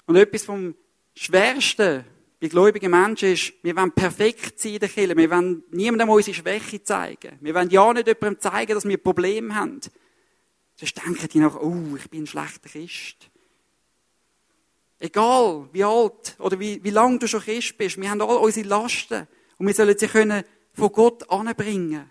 Und 0.07 0.15
etwas 0.15 0.43
vom 0.43 0.75
Schwersten 1.15 2.03
bei 2.39 2.47
gläubigen 2.47 2.89
Menschen 2.89 3.33
ist, 3.33 3.53
wir 3.61 3.75
wollen 3.75 3.91
perfekt 3.91 4.59
sein 4.59 4.73
in 4.73 4.79
der 4.79 4.89
Kirche. 4.89 5.15
Wir 5.15 5.29
wollen 5.29 5.63
niemandem 5.69 6.09
unsere 6.09 6.35
Schwäche 6.35 6.81
zeigen. 6.83 7.37
Wir 7.39 7.53
wollen 7.53 7.69
ja 7.69 7.93
nicht 7.93 8.07
jemandem 8.07 8.39
zeigen, 8.39 8.73
dass 8.73 8.87
wir 8.87 8.97
Probleme 8.97 9.53
haben. 9.53 9.79
Sonst 10.81 10.97
denken 11.05 11.27
die 11.27 11.39
noch, 11.39 11.61
oh, 11.61 11.95
ich 11.95 12.09
bin 12.09 12.23
ein 12.23 12.27
schlechter 12.27 12.67
Christ. 12.67 13.29
Egal, 14.97 15.69
wie 15.71 15.83
alt 15.83 16.35
oder 16.39 16.59
wie, 16.59 16.83
wie 16.83 16.89
lang 16.89 17.19
du 17.19 17.27
schon 17.27 17.41
Christ 17.41 17.77
bist, 17.77 18.01
wir 18.01 18.09
haben 18.09 18.19
all 18.19 18.37
unsere 18.37 18.67
Lasten 18.67 19.27
und 19.59 19.67
wir 19.67 19.75
sollen 19.75 19.95
sie 19.95 20.07
können 20.07 20.43
von 20.73 20.91
Gott 20.91 21.29
anbringen. 21.29 22.09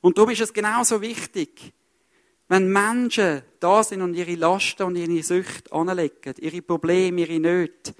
Und 0.00 0.16
darum 0.16 0.30
ist 0.30 0.40
es 0.40 0.54
genauso 0.54 1.02
wichtig, 1.02 1.74
wenn 2.48 2.72
Menschen 2.72 3.42
da 3.60 3.84
sind 3.84 4.00
und 4.00 4.14
ihre 4.14 4.34
Lasten 4.36 4.84
und 4.84 4.96
ihre 4.96 5.22
Süchte 5.22 5.70
anlegen, 5.70 6.34
ihre 6.38 6.62
Probleme, 6.62 7.20
ihre 7.20 7.40
Nöte, 7.40 7.94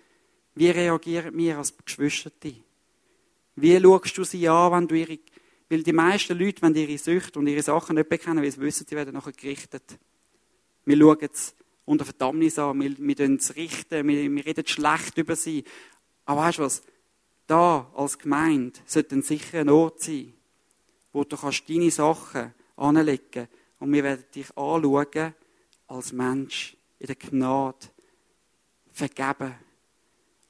wie 0.55 0.71
reagieren 0.71 1.37
wir 1.37 1.59
als 1.59 1.75
Geschwister? 1.85 2.31
Wie 3.57 3.79
schaust 3.79 4.17
du 4.17 4.25
sie 4.25 4.49
an, 4.49 4.73
wenn 4.73 4.89
du 4.89 4.95
ihre 4.95 5.19
weil 5.73 5.83
die 5.83 5.95
meisten 5.95 6.39
Leute, 6.39 6.61
wenn 6.61 6.75
ihre 6.75 6.99
Süchte 6.99 7.39
und 7.39 7.47
ihre 7.47 7.63
Sachen 7.63 7.97
nicht 7.97 8.11
bekennen, 8.11 8.45
weil 8.45 8.53
sie 8.53 8.61
wissen, 8.61 8.87
sie 8.87 8.95
werden 8.95 9.15
nachher 9.15 9.33
gerichtet. 9.33 9.99
Wir 10.85 10.99
schauen 10.99 11.29
es 11.33 11.55
unter 11.87 12.05
Verdammnis 12.05 12.59
an, 12.59 12.79
wir, 12.79 12.95
wir 12.99 13.31
es 13.39 13.57
richten, 13.57 14.07
wir, 14.07 14.31
wir 14.31 14.45
reden 14.45 14.67
schlecht 14.67 15.17
über 15.17 15.35
sie. 15.35 15.65
Aber 16.27 16.43
weißt 16.43 16.59
du 16.59 16.63
was? 16.65 16.83
Da, 17.47 17.91
als 17.95 18.19
Gemeinde, 18.19 18.81
sollte 18.85 19.15
ein 19.15 19.23
sicherer 19.23 19.73
Ort 19.73 20.03
sein, 20.03 20.35
wo 21.11 21.25
du 21.25 21.39
kannst 21.39 21.67
deine 21.67 21.91
Sachen 21.91 22.53
anlegen 22.77 23.49
und 23.79 23.95
wir 23.95 24.05
werden 24.05 24.27
dich 24.35 24.55
anschauen 24.55 25.35
als 25.89 26.13
Mensch 26.13 26.77
in 26.99 27.07
der 27.07 27.17
Gnade 27.17 27.89
vergeben. 28.93 29.55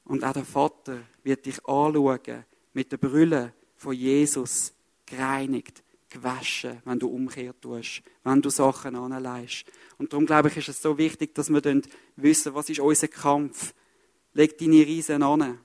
Und 0.03 0.25
auch 0.25 0.33
der 0.33 0.43
Vater 0.43 0.99
wird 1.23 1.45
dich 1.45 1.65
anschauen 1.65 2.43
mit 2.73 2.91
der 2.91 2.97
Brille 2.97 3.53
von 3.77 3.93
Jesus 3.93 4.73
gereinigt, 5.15 5.83
gewaschen, 6.09 6.81
wenn 6.85 6.99
du 6.99 7.07
Umkehr 7.07 7.59
tust, 7.59 8.03
wenn 8.23 8.41
du 8.41 8.49
Sachen 8.49 8.95
anleihst. 8.95 9.65
Und 9.97 10.13
darum 10.13 10.25
glaube 10.25 10.49
ich, 10.49 10.57
ist 10.57 10.69
es 10.69 10.81
so 10.81 10.97
wichtig, 10.97 11.33
dass 11.35 11.49
wir 11.49 11.61
dann 11.61 11.81
wissen, 12.15 12.53
was 12.53 12.69
ist 12.69 12.79
unser 12.79 13.07
Kampf. 13.07 13.73
Leg 14.33 14.57
deine 14.57 14.85
Riesen 14.85 15.23
an. 15.23 15.59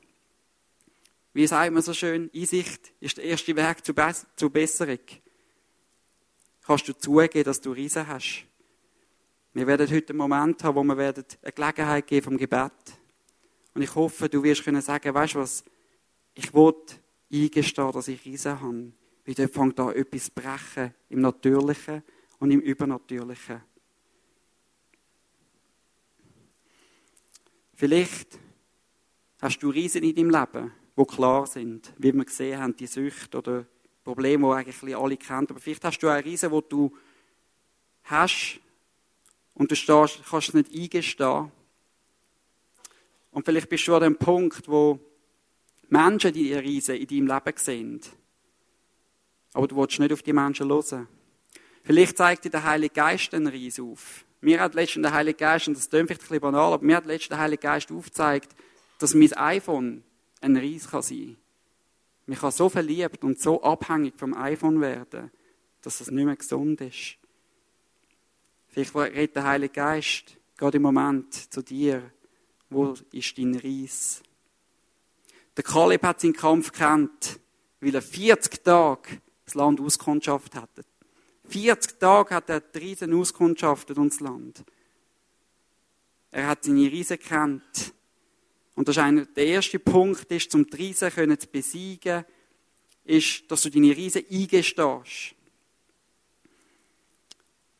Wie 1.32 1.46
sagt 1.46 1.72
man 1.72 1.82
so 1.82 1.92
schön, 1.94 2.30
Einsicht 2.34 2.92
ist 3.00 3.16
der 3.16 3.24
erste 3.24 3.54
Weg 3.54 3.84
zur, 3.84 3.94
Be 3.94 4.12
zur 4.36 4.50
Besserung. 4.50 4.98
Kannst 6.66 6.88
du 6.88 6.92
zugeben, 6.92 7.44
dass 7.44 7.60
du 7.60 7.72
Riesen 7.72 8.06
hast? 8.06 8.44
Wir 9.54 9.66
werden 9.66 9.90
heute 9.90 10.10
einen 10.10 10.18
Moment 10.18 10.62
haben, 10.64 10.76
wo 10.76 10.82
wir 10.84 10.96
werden 10.96 11.24
eine 11.42 11.52
Gelegenheit 11.52 12.06
geben 12.06 12.24
vom 12.24 12.36
Gebet. 12.36 12.72
Und 13.74 13.82
ich 13.82 13.94
hoffe, 13.94 14.28
du 14.28 14.42
wirst 14.42 14.64
können 14.64 14.82
sagen, 14.82 15.14
weißt 15.14 15.34
du 15.34 15.38
was? 15.38 15.64
Ich 16.34 16.52
will 16.52 16.74
eingestehen, 17.32 17.92
dass 17.92 18.08
ich 18.08 18.24
Riesen 18.24 18.60
habe. 18.60 18.92
Weil 19.28 19.34
dort 19.34 19.52
fängt 19.52 19.78
an 19.78 19.94
etwas 19.94 20.24
zu 20.24 20.30
brechen 20.30 20.94
im 21.10 21.20
Natürlichen 21.20 22.02
und 22.38 22.50
im 22.50 22.60
Übernatürlichen. 22.60 23.60
Vielleicht 27.74 28.38
hast 29.42 29.58
du 29.58 29.68
Riesen 29.68 30.02
in 30.02 30.14
deinem 30.14 30.30
Leben, 30.30 30.72
die 30.96 31.04
klar 31.04 31.46
sind, 31.46 31.92
wie 31.98 32.14
wir 32.14 32.24
gesehen 32.24 32.58
haben, 32.58 32.74
die 32.74 32.86
Sucht 32.86 33.34
oder 33.34 33.66
Probleme, 34.02 34.46
die 34.46 34.54
eigentlich 34.54 34.96
alle 34.96 35.18
kennen. 35.18 35.46
Aber 35.50 35.60
vielleicht 35.60 35.84
hast 35.84 35.98
du 35.98 36.08
auch 36.08 36.24
Riesen, 36.24 36.50
die 36.50 36.62
du 36.66 36.96
hast 38.04 38.60
und 39.52 39.70
du 39.70 39.76
stehst, 39.76 40.22
kannst 40.26 40.48
es 40.48 40.54
nicht 40.54 40.74
eingestehen. 40.74 41.52
Und 43.32 43.44
vielleicht 43.44 43.68
bist 43.68 43.86
du 43.86 43.94
an 43.94 44.04
dem 44.04 44.16
Punkt, 44.16 44.66
wo 44.68 44.98
Menschen 45.90 46.32
die 46.32 46.54
Riesen 46.54 46.96
in 46.96 47.06
deinem 47.06 47.26
Leben 47.26 47.58
sehen 47.58 48.00
aber 49.54 49.68
du 49.68 49.76
willst 49.76 49.98
nicht 49.98 50.12
auf 50.12 50.22
die 50.22 50.32
Menschen 50.32 50.68
hören. 50.68 51.08
Vielleicht 51.82 52.16
zeigt 52.16 52.44
dir 52.44 52.50
der 52.50 52.64
Heilige 52.64 52.94
Geist 52.94 53.34
einen 53.34 53.46
Reis 53.46 53.80
auf. 53.80 54.24
Mir 54.40 54.60
hat 54.60 54.74
letztens 54.74 55.04
der 55.04 55.12
Heilige 55.12 55.38
Geist, 55.38 55.68
und 55.68 55.76
das 55.76 55.88
klingt 55.88 56.08
vielleicht 56.08 56.22
ein 56.22 56.28
bisschen 56.28 56.40
banal, 56.40 56.72
aber 56.74 56.84
mir 56.84 56.96
hat 56.96 57.06
letztens 57.06 57.30
der 57.30 57.38
Heilige 57.38 57.62
Geist 57.62 57.90
aufgezeigt, 57.90 58.54
dass 58.98 59.14
mein 59.14 59.32
iPhone 59.32 60.04
ein 60.40 60.56
Reis 60.56 60.90
kann 60.90 61.02
sein 61.02 61.36
kann. 62.26 62.34
Ich 62.34 62.40
kann 62.40 62.50
so 62.50 62.68
verliebt 62.68 63.24
und 63.24 63.40
so 63.40 63.62
abhängig 63.62 64.14
vom 64.16 64.34
iPhone 64.34 64.80
werden, 64.80 65.30
dass 65.82 66.00
es 66.00 66.10
nicht 66.10 66.24
mehr 66.24 66.36
gesund 66.36 66.80
ist. 66.82 67.16
Vielleicht 68.68 68.94
redet 68.94 69.36
der 69.36 69.44
Heilige 69.44 69.72
Geist 69.72 70.36
gerade 70.58 70.76
im 70.76 70.82
Moment 70.82 71.52
zu 71.52 71.62
dir. 71.62 72.12
Wo 72.68 72.94
ist 73.12 73.38
dein 73.38 73.54
Reis? 73.54 74.22
Der 75.56 75.64
Kaleb 75.64 76.02
hat 76.02 76.20
seinen 76.20 76.34
Kampf 76.34 76.70
gekannt, 76.70 77.40
weil 77.80 77.94
er 77.94 78.02
40 78.02 78.62
Tage 78.62 79.22
das 79.48 79.54
Land 79.54 79.80
auskundschaft 79.80 80.54
hätten. 80.54 80.84
40 81.48 81.98
Tage 81.98 82.34
hat 82.34 82.50
er 82.50 82.60
die 82.60 82.78
Riesen 82.78 83.14
auskundschaftet 83.14 83.96
und 83.98 84.12
das 84.12 84.20
Land. 84.20 84.64
Er 86.30 86.46
hat 86.46 86.64
seine 86.64 86.90
Riesen 86.90 87.18
kennt. 87.18 87.94
Und 88.74 88.86
das 88.86 88.96
ist 88.96 89.02
einer, 89.02 89.24
der 89.24 89.46
erste 89.46 89.78
Punkt 89.78 90.30
ist, 90.30 90.54
um 90.54 90.66
die 90.66 90.76
Riesen 90.76 91.10
zu 91.38 91.48
besiegen, 91.48 92.24
ist, 93.04 93.50
dass 93.50 93.62
du 93.62 93.70
deine 93.70 93.96
Riesen 93.96 94.24
eingestehst. 94.30 95.34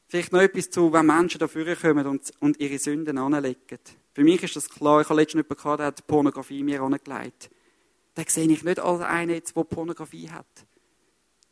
Vielleicht 0.08 0.32
noch 0.32 0.40
etwas 0.40 0.70
zu, 0.70 0.90
wenn 0.90 1.04
Menschen 1.04 1.38
dafür 1.38 1.76
kommen 1.76 2.06
und, 2.06 2.32
und 2.40 2.58
ihre 2.58 2.78
Sünden 2.78 3.18
anlegen. 3.18 3.78
Für 4.14 4.24
mich 4.24 4.42
ist 4.42 4.56
das 4.56 4.70
klar. 4.70 5.02
Ich 5.02 5.08
habe 5.10 5.20
letztens 5.20 5.44
jemanden 5.44 5.62
gehabt, 5.62 5.80
der 5.80 5.86
hat 5.86 6.06
Pornografie 6.06 6.62
mir 6.62 6.80
angelegt. 6.80 7.50
Den 8.16 8.24
sehe 8.26 8.50
ich 8.50 8.64
nicht 8.64 8.80
als 8.80 9.02
einen 9.02 9.40
der 9.40 9.64
Pornografie 9.64 10.30
hat. 10.30 10.46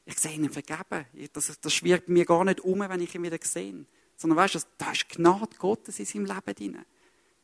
Ich 0.07 0.19
sehe 0.21 0.33
ihn 0.33 0.49
vergeben. 0.49 1.05
Das, 1.33 1.61
das 1.61 1.75
schwirrt 1.75 2.09
mir 2.09 2.25
gar 2.25 2.45
nicht 2.45 2.61
um, 2.61 2.79
wenn 2.79 3.01
ich 3.01 3.15
ihn 3.15 3.25
wieder 3.25 3.39
sehe. 3.43 3.85
Sondern 4.17 4.39
weißt 4.39 4.55
du, 4.55 4.59
da 4.79 4.93
ist 4.93 5.09
Gnade 5.09 5.57
Gottes 5.59 5.99
in 5.99 6.07
seinem 6.07 6.25
Leben 6.27 6.55
drin. 6.55 6.85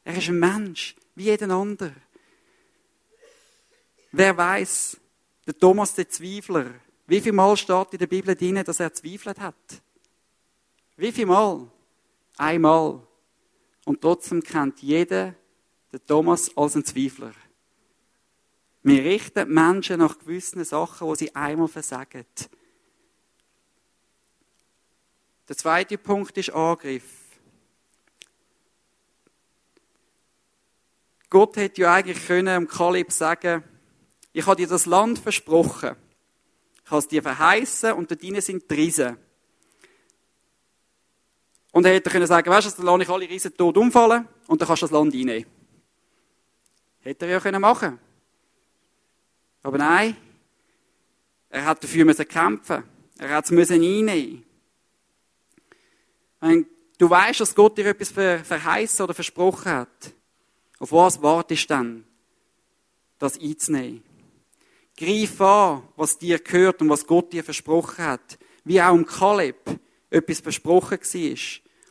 Er 0.05 0.17
ist 0.17 0.29
ein 0.29 0.39
Mensch, 0.39 0.97
wie 1.17 1.25
jeden 1.25 1.51
anderen. 1.51 1.95
Wer 4.13 4.37
weiß, 4.37 4.97
der 5.47 5.59
Thomas 5.59 5.95
der 5.95 6.09
Zweifler, 6.09 6.67
wie 7.07 7.21
viel 7.21 7.33
Mal 7.33 7.57
steht 7.57 7.93
in 7.93 7.99
der 7.99 8.07
Bibel 8.07 8.35
drin, 8.37 8.63
dass 8.65 8.81
er 8.81 8.95
zweifelt 8.95 9.41
hat? 9.41 9.83
Wie 10.97 11.11
viel 11.11 11.27
Mal? 11.27 11.69
Einmal. 12.37 13.01
Und 13.85 14.01
trotzdem 14.01 14.43
kennt 14.43 14.81
jeder 14.83 15.35
den 15.93 16.07
Thomas 16.07 16.57
als 16.57 16.77
ein 16.77 16.85
Zweifler. 16.85 17.33
Wir 18.83 19.05
richten 19.05 19.53
Menschen 19.53 19.99
nach 19.99 20.19
gewissen 20.19 20.65
Sachen, 20.65 21.07
wo 21.07 21.15
sie 21.15 21.35
einmal 21.35 21.69
versagen. 21.69 22.27
Der 25.49 25.57
zweite 25.57 25.99
Punkt 25.99 26.37
ist 26.37 26.51
Angriff. 26.51 27.05
Gott 31.31 31.57
hätte 31.57 31.83
ja 31.83 31.95
eigentlich 31.95 32.27
können 32.27 32.47
dem 32.47 32.69
Kalib 32.69 33.13
sagen, 33.13 33.65
ich 34.33 34.47
habe 34.47 34.57
dir 34.57 34.67
das 34.67 34.87
Land 34.87 35.19
versprochen. 35.19 35.97
Ich 36.85 36.91
habe 36.91 36.99
es 36.99 37.09
dir 37.09 37.23
verheißen 37.23 37.93
und 37.93 38.11
dort 38.11 38.21
sind 38.43 38.71
die 38.71 38.75
Riesen. 38.75 39.17
Und 41.71 41.87
er 41.87 41.95
hätte 41.95 42.11
können 42.11 42.27
sagen, 42.27 42.51
weißt 42.51 42.79
du, 42.79 42.83
dann 42.83 42.87
lasse 42.87 43.03
ich 43.03 43.09
alle 43.09 43.29
Riesen 43.29 43.57
tot 43.57 43.77
umfallen 43.77 44.29
und 44.47 44.61
dann 44.61 44.67
kannst 44.67 44.83
du 44.83 44.87
das 44.87 44.93
Land 44.93 45.15
einnehmen. 45.15 45.47
Hätte 47.01 47.27
er 47.27 47.33
ja 47.33 47.41
können 47.41 47.61
machen. 47.61 47.99
Aber 49.63 49.79
nein, 49.79 50.17
er 51.49 51.65
hat 51.65 51.83
dafür 51.83 52.05
müssen 52.05 52.27
kämpfen. 52.27 52.83
Er 53.19 53.31
hat 53.31 53.45
es 53.45 53.51
müssen 53.51 53.83
einnehmen. 53.83 54.45
Du 56.99 57.09
weißt, 57.09 57.41
dass 57.41 57.55
Gott 57.55 57.79
dir 57.79 57.87
etwas 57.87 58.11
verheißen 58.11 59.05
oder 59.05 59.15
versprochen 59.15 59.73
hat, 59.73 60.15
auf 60.79 60.91
was 60.93 61.23
wartest 61.23 61.65
du 61.65 61.75
dann, 61.75 62.05
das 63.19 63.39
einzunehmen? 63.39 64.03
Greif 64.97 65.41
an, 65.41 65.83
was 65.97 66.19
dir 66.19 66.39
gehört 66.39 66.83
und 66.83 66.89
was 66.89 67.07
Gott 67.07 67.33
dir 67.33 67.45
versprochen 67.45 68.05
hat. 68.05 68.39
Wie 68.65 68.81
auch 68.81 68.95
im 68.95 69.07
Kaleb 69.07 69.81
etwas 70.11 70.41
versprochen 70.41 70.99
war. 70.99 71.39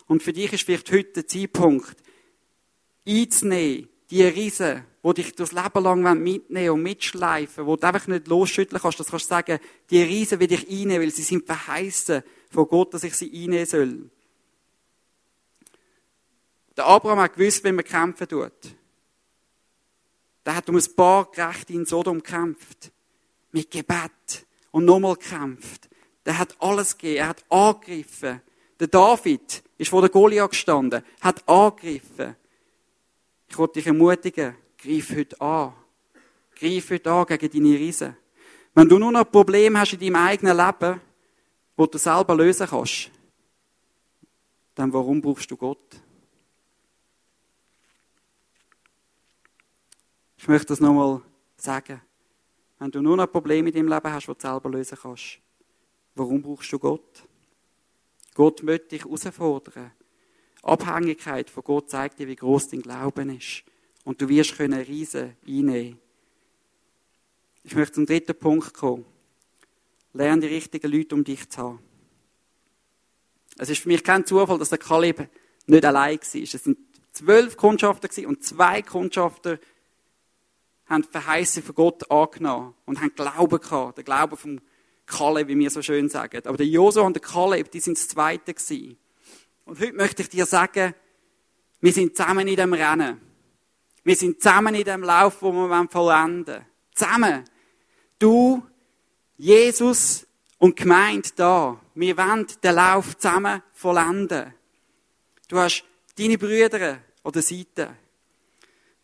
Und 0.08 0.24
für 0.24 0.34
dich 0.34 0.54
ist 0.54 0.64
vielleicht 0.64 0.92
heute 0.92 1.12
der 1.14 1.28
Zeitpunkt, 1.28 1.96
einzunehmen, 3.08 3.90
die 4.10 4.24
Riesen, 4.24 4.84
die 5.04 5.14
dich 5.16 5.34
das 5.34 5.52
Leben 5.52 5.84
lang 5.84 6.22
mitnehmen 6.22 6.72
und 6.72 6.84
mitschleifen, 6.84 7.66
wo 7.66 7.76
du 7.76 7.88
einfach 7.88 8.08
nicht 8.08 8.28
losschütteln 8.28 8.82
kannst, 8.82 9.00
dass 9.00 9.08
du 9.08 9.12
kannst 9.12 9.28
sagen, 9.28 9.60
die 9.90 10.02
Riesen 10.02 10.40
will 10.40 10.52
ich 10.52 10.70
einnehmen, 10.70 11.02
weil 11.02 11.12
sie 11.12 11.24
sind 11.24 11.46
verheißen 11.46 12.24
von 12.50 12.68
Gott, 12.68 12.94
dass 12.94 13.04
ich 13.04 13.16
sie 13.16 13.32
einnehmen 13.34 13.66
soll. 13.66 14.10
Der 16.78 16.86
Abraham 16.86 17.20
hat 17.20 17.36
gewusst, 17.36 17.64
wenn 17.64 17.76
man 17.76 17.86
kämpfen 17.86 18.28
tut. 18.28 18.76
Der 20.46 20.56
hat 20.56 20.70
um 20.70 20.76
ein 20.76 20.96
paar 20.96 21.30
Gerechte 21.32 21.74
in 21.74 21.86
Sodom 21.86 22.18
gekämpft. 22.24 22.92
Mit 23.52 23.70
Gebet. 23.70 24.46
Und 24.72 24.86
nochmal 24.86 25.16
gekämpft. 25.16 25.90
Der 26.26 26.38
hat 26.38 26.56
alles 26.60 26.98
gegeben. 26.98 27.18
Er 27.18 27.28
hat 27.28 27.46
angegriffen. 27.50 28.42
Der 28.82 28.88
David 28.88 29.64
ist 29.78 29.90
vor 29.90 30.02
der 30.02 30.10
Goliath 30.10 30.50
gestanden, 30.50 31.04
hat 31.20 31.48
angegriffen. 31.48 32.36
Ich 33.48 33.56
wollte 33.56 33.74
dich 33.74 33.86
ermutigen, 33.86 34.56
greif 34.82 35.16
heute 35.16 35.40
an. 35.40 35.74
Greif 36.56 36.90
heute 36.90 37.12
an 37.12 37.26
gegen 37.26 37.52
deine 37.52 37.80
Riesen. 37.80 38.18
Wenn 38.74 38.90
du 38.90 38.98
nur 38.98 39.12
noch 39.12 39.30
Probleme 39.30 39.80
hast 39.80 39.94
in 39.94 40.00
deinem 40.00 40.16
eigenen 40.16 40.58
Leben, 40.58 41.02
wo 41.76 41.86
du 41.86 41.98
selber 41.98 42.36
lösen 42.36 42.68
kannst, 42.68 43.12
dann 44.76 44.92
warum 44.94 45.22
brauchst 45.22 45.50
du 45.52 45.58
Gott? 45.58 46.02
Ich 50.38 50.48
möchte 50.48 50.68
das 50.68 50.80
nochmal 50.80 51.22
sagen. 51.58 52.02
Wenn 52.80 52.90
du 52.90 53.02
nur 53.02 53.18
noch 53.18 53.32
Probleme 53.32 53.70
in 53.70 53.76
deinem 53.76 53.90
Leben 53.90 54.12
hast, 54.12 54.28
die 54.28 54.34
du 54.34 54.40
selber 54.40 54.70
lösen 54.70 54.98
kannst, 55.00 55.40
warum 56.16 56.42
brauchst 56.42 56.72
du 56.72 56.80
Gott? 56.80 57.24
Gott 58.34 58.64
möchte 58.64 58.88
dich 58.90 59.04
herausfordern. 59.04 59.92
Abhängigkeit 60.64 61.50
von 61.50 61.64
Gott 61.64 61.90
zeigt 61.90 62.20
dir, 62.20 62.28
wie 62.28 62.36
groß 62.36 62.70
dein 62.70 62.82
Glauben 62.82 63.38
ist. 63.38 63.64
Und 64.12 64.22
du 64.22 64.28
wirst 64.28 64.58
können 64.58 64.82
Riesen 64.82 65.38
einnehmen. 65.48 65.98
Ich 67.64 67.74
möchte 67.76 67.94
zum 67.94 68.06
dritten 68.06 68.38
Punkt 68.38 68.74
kommen. 68.74 69.06
Lerne 70.12 70.42
die 70.42 70.54
richtigen 70.54 70.92
Leute 70.92 71.16
um 71.16 71.24
dich 71.24 71.48
zu 71.48 71.62
haben. 71.62 71.80
Es 73.58 73.70
ist 73.70 73.84
für 73.84 73.88
mich 73.88 74.04
kein 74.04 74.26
Zufall, 74.26 74.60
dass 74.60 74.68
der 74.68 74.80
Kaleb 74.80 75.30
nicht 75.66 75.86
allein 75.86 76.18
war. 76.18 76.42
Es 76.42 76.52
sind 76.52 76.78
zwölf 77.14 77.56
Kundschafter 77.56 78.10
und 78.28 78.44
zwei 78.44 78.82
Kundschafter 78.82 79.60
haben 80.88 81.04
die 81.04 81.10
Verheißung 81.10 81.64
von 81.64 81.76
Gott 81.76 82.12
angenommen 82.12 82.74
und 82.84 83.00
haben 83.00 83.16
Glauben 83.16 83.62
gehabt. 83.62 83.96
Der 83.96 84.04
Glaube 84.04 84.36
vom 84.36 84.60
Kaleb, 85.06 85.48
wie 85.48 85.58
wir 85.58 85.70
so 85.70 85.82
schön 85.82 86.10
sagen. 86.10 86.42
Aber 86.44 86.58
der 86.58 86.68
Josua 86.68 87.04
und 87.04 87.14
der 87.14 87.22
Kaleb, 87.22 87.72
die 87.72 87.80
sind 87.80 87.98
das 87.98 88.10
Zweite 88.10 88.54
gewesen. 88.54 88.98
Und 89.64 89.80
heute 89.80 89.94
möchte 89.94 90.22
ich 90.22 90.28
dir 90.28 90.46
sagen, 90.46 90.96
wir 91.80 91.94
sind 91.94 92.18
zusammen 92.18 92.46
in 92.50 92.58
dem 92.58 92.74
Rennen. 92.74 93.31
Wir 94.04 94.16
sind 94.16 94.42
zusammen 94.42 94.74
in 94.74 94.84
dem 94.84 95.04
Lauf, 95.04 95.42
wo 95.42 95.52
wir 95.52 95.88
vollenden 95.90 96.56
wollen. 96.56 96.66
Zusammen. 96.94 97.46
Du, 98.18 98.64
Jesus 99.38 100.26
und 100.58 100.76
gemeint 100.76 101.38
da. 101.40 101.80
Wir 101.96 102.18
wollen 102.18 102.48
den 102.64 102.76
Lauf 102.76 103.18
zusammen 103.18 103.62
vollenden. 103.74 104.54
Du 105.48 105.58
hast 105.58 105.84
deine 106.18 106.38
Brüder 106.38 107.00
an 107.24 107.32
der 107.32 107.42
Seite. 107.42 107.96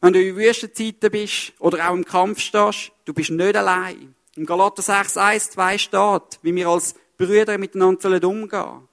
Wenn 0.02 0.14
du 0.14 0.22
in 0.22 0.36
Wüstenzeiten 0.36 1.12
bist 1.12 1.54
oder 1.60 1.90
auch 1.90 1.94
im 1.94 2.06
Kampf 2.06 2.40
stehst, 2.40 2.92
du 3.06 3.14
bist 3.14 3.32
nicht 3.32 3.56
allein. 3.56 4.16
Im 4.36 4.46
Galater 4.46 4.82
6, 4.82 5.18
1, 5.18 5.50
2 5.52 5.78
steht, 5.78 6.40
wie 6.44 6.54
wir 6.54 6.68
als 6.68 6.96
Brüder 7.18 7.58
miteinander 7.58 8.24
umgehen 8.28 8.50
sollen. 8.50 8.88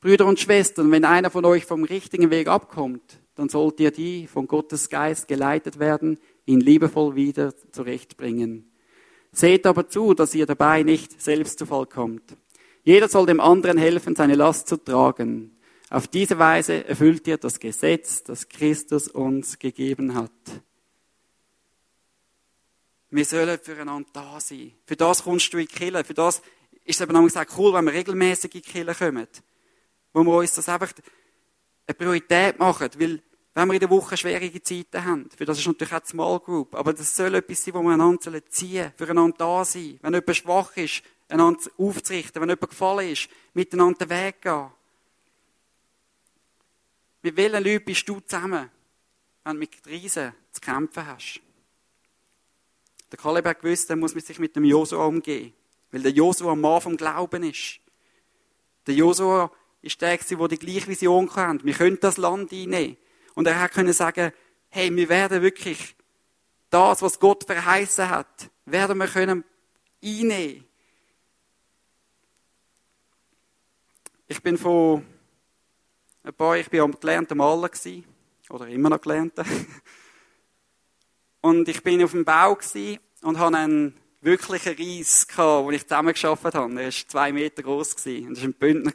Brüder 0.00 0.26
und 0.26 0.38
Schwestern, 0.38 0.90
wenn 0.92 1.06
einer 1.06 1.30
von 1.30 1.46
euch 1.46 1.64
vom 1.64 1.84
richtigen 1.84 2.30
Weg 2.30 2.48
abkommt, 2.48 3.18
dann 3.34 3.48
sollt 3.48 3.80
ihr 3.80 3.90
die 3.90 4.26
von 4.26 4.46
Gottes 4.46 4.88
Geist 4.88 5.28
geleitet 5.28 5.78
werden, 5.78 6.18
ihn 6.46 6.60
liebevoll 6.60 7.14
wieder 7.16 7.52
zurechtbringen. 7.72 8.70
Seht 9.32 9.66
aber 9.66 9.88
zu, 9.88 10.14
dass 10.14 10.34
ihr 10.34 10.46
dabei 10.46 10.82
nicht 10.82 11.20
selbst 11.20 11.58
zu 11.58 11.66
Fall 11.66 11.86
kommt. 11.86 12.36
Jeder 12.84 13.08
soll 13.08 13.26
dem 13.26 13.40
anderen 13.40 13.78
helfen, 13.78 14.14
seine 14.14 14.36
Last 14.36 14.68
zu 14.68 14.76
tragen. 14.76 15.56
Auf 15.90 16.06
diese 16.06 16.38
Weise 16.38 16.86
erfüllt 16.86 17.26
ihr 17.26 17.38
das 17.38 17.58
Gesetz, 17.58 18.22
das 18.22 18.48
Christus 18.48 19.08
uns 19.08 19.58
gegeben 19.58 20.14
hat. 20.14 20.30
Wir 23.10 23.24
sollen 23.24 23.58
füreinander 23.62 24.08
da 24.12 24.40
sein. 24.40 24.72
Für 24.86 24.96
das 24.96 25.22
kommst 25.22 25.52
du 25.52 25.58
in 25.58 25.66
die 25.66 25.72
Kirche. 25.72 26.04
Für 26.04 26.14
das 26.14 26.42
ist 26.84 27.00
es 27.00 27.08
eben 27.08 27.16
auch 27.16 27.46
cool, 27.56 27.72
wenn 27.72 27.84
wir 27.84 27.92
regelmäßig 27.92 28.54
in 28.56 28.62
die 28.62 28.68
Kirche 28.68 28.94
kommen. 28.94 29.28
Wo 30.12 30.24
wir 30.24 30.36
uns 30.38 30.54
das 30.54 30.68
einfach 30.68 30.92
eine 31.86 31.94
Priorität 31.94 32.58
machen. 32.58 32.88
Weil, 32.98 33.22
wenn 33.54 33.68
wir 33.68 33.74
in 33.74 33.80
der 33.80 33.90
Woche 33.90 34.16
schwierige 34.16 34.62
Zeiten 34.62 35.04
haben, 35.04 35.28
für 35.36 35.44
das 35.44 35.58
ist 35.58 35.66
natürlich 35.66 35.92
auch 35.92 36.00
die 36.00 36.08
Small 36.08 36.40
Group, 36.40 36.74
aber 36.74 36.92
das 36.92 37.14
soll 37.14 37.34
etwas 37.34 37.64
sein, 37.64 37.74
wo 37.74 37.82
wir 37.82 37.92
einander 37.92 38.44
ziehen, 38.46 38.92
füreinander 38.96 39.36
da 39.38 39.64
sein. 39.64 39.98
Wenn 40.02 40.14
jemand 40.14 40.36
schwach 40.36 40.76
ist, 40.76 41.02
einander 41.28 41.60
aufzurichten. 41.78 42.40
Wenn 42.40 42.48
jemand 42.48 42.70
gefallen 42.70 43.10
ist, 43.10 43.28
miteinander 43.52 44.06
den 44.06 44.10
Weg 44.10 44.42
gehen. 44.42 44.70
Mit 47.22 47.36
welchen 47.36 47.64
Leuten 47.64 47.84
bist 47.84 48.08
du 48.08 48.20
zusammen, 48.20 48.70
wenn 49.44 49.54
du 49.54 49.58
mit 49.58 49.86
Riesen 49.86 50.34
zu 50.52 50.60
kämpfen 50.60 51.06
hast? 51.06 51.40
Der 53.10 53.18
Kaleb 53.18 53.46
hat 53.46 53.62
gewusst, 53.62 53.88
er 53.90 53.96
muss 53.96 54.12
sich 54.12 54.38
mit 54.38 54.56
dem 54.56 54.64
Josua 54.64 55.06
umgehen. 55.06 55.54
Weil 55.90 56.02
der 56.02 56.12
Josua 56.12 56.52
am 56.52 56.60
Mann 56.60 56.80
vom 56.80 56.96
Glauben 56.96 57.44
ist. 57.44 57.80
Der 58.86 58.94
Josua 58.94 59.50
ist 59.84 60.00
der, 60.00 60.16
der 60.16 60.48
die 60.48 60.58
gleiche 60.58 60.88
Vision 60.88 61.34
hat. 61.36 61.64
Wir 61.64 61.74
können 61.74 61.98
das 62.00 62.16
Land 62.16 62.52
einnehmen. 62.52 62.96
Und 63.34 63.46
er 63.46 63.60
hat 63.60 63.74
sagen, 63.94 64.32
hey, 64.70 64.94
wir 64.94 65.08
werden 65.08 65.42
wirklich 65.42 65.94
das, 66.70 67.02
was 67.02 67.20
Gott 67.20 67.44
verheißen 67.44 68.08
hat, 68.08 68.50
werden 68.64 68.98
wir 68.98 69.06
können 69.06 69.44
einnehmen. 70.02 70.64
Ich 74.26 74.42
bin 74.42 74.56
von 74.56 75.04
ein 76.22 76.32
paar, 76.32 76.56
ich 76.56 76.70
bin 76.70 76.80
am 76.80 76.98
gelernten 76.98 77.36
Maler 77.36 77.68
gewesen, 77.68 78.04
oder 78.48 78.66
immer 78.68 78.88
noch 78.88 79.00
gelernter. 79.00 79.44
Und 81.42 81.68
ich 81.68 81.82
bin 81.82 82.02
auf 82.02 82.12
dem 82.12 82.24
Bau 82.24 82.58
und 83.20 83.38
habe 83.38 83.56
einen 83.58 83.94
wirklichen 84.22 84.74
Reis 84.78 85.26
gehabt, 85.28 85.66
den 85.66 85.74
ich 85.74 85.82
zusammengeschafft 85.82 86.44
habe. 86.54 86.80
Er 86.80 86.86
war 86.86 86.90
zwei 86.90 87.32
Meter 87.32 87.62
groß 87.62 87.94
und 88.06 88.30
das 88.30 88.40
war 88.40 88.48
ein 88.48 88.54
Bündner. 88.54 88.92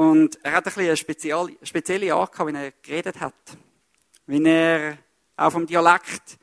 Und 0.00 0.42
er 0.42 0.52
hat 0.52 0.66
ein 0.66 0.72
bisschen 0.72 0.86
eine 0.86 0.96
spezielle 1.62 2.14
Art 2.14 2.32
gehabt, 2.32 2.50
wie 2.50 2.56
er 2.56 2.72
geredet 2.80 3.20
hat. 3.20 3.34
Wie 4.24 4.42
er 4.42 4.96
auch 5.36 5.52
vom 5.52 5.66
Dialekt 5.66 6.38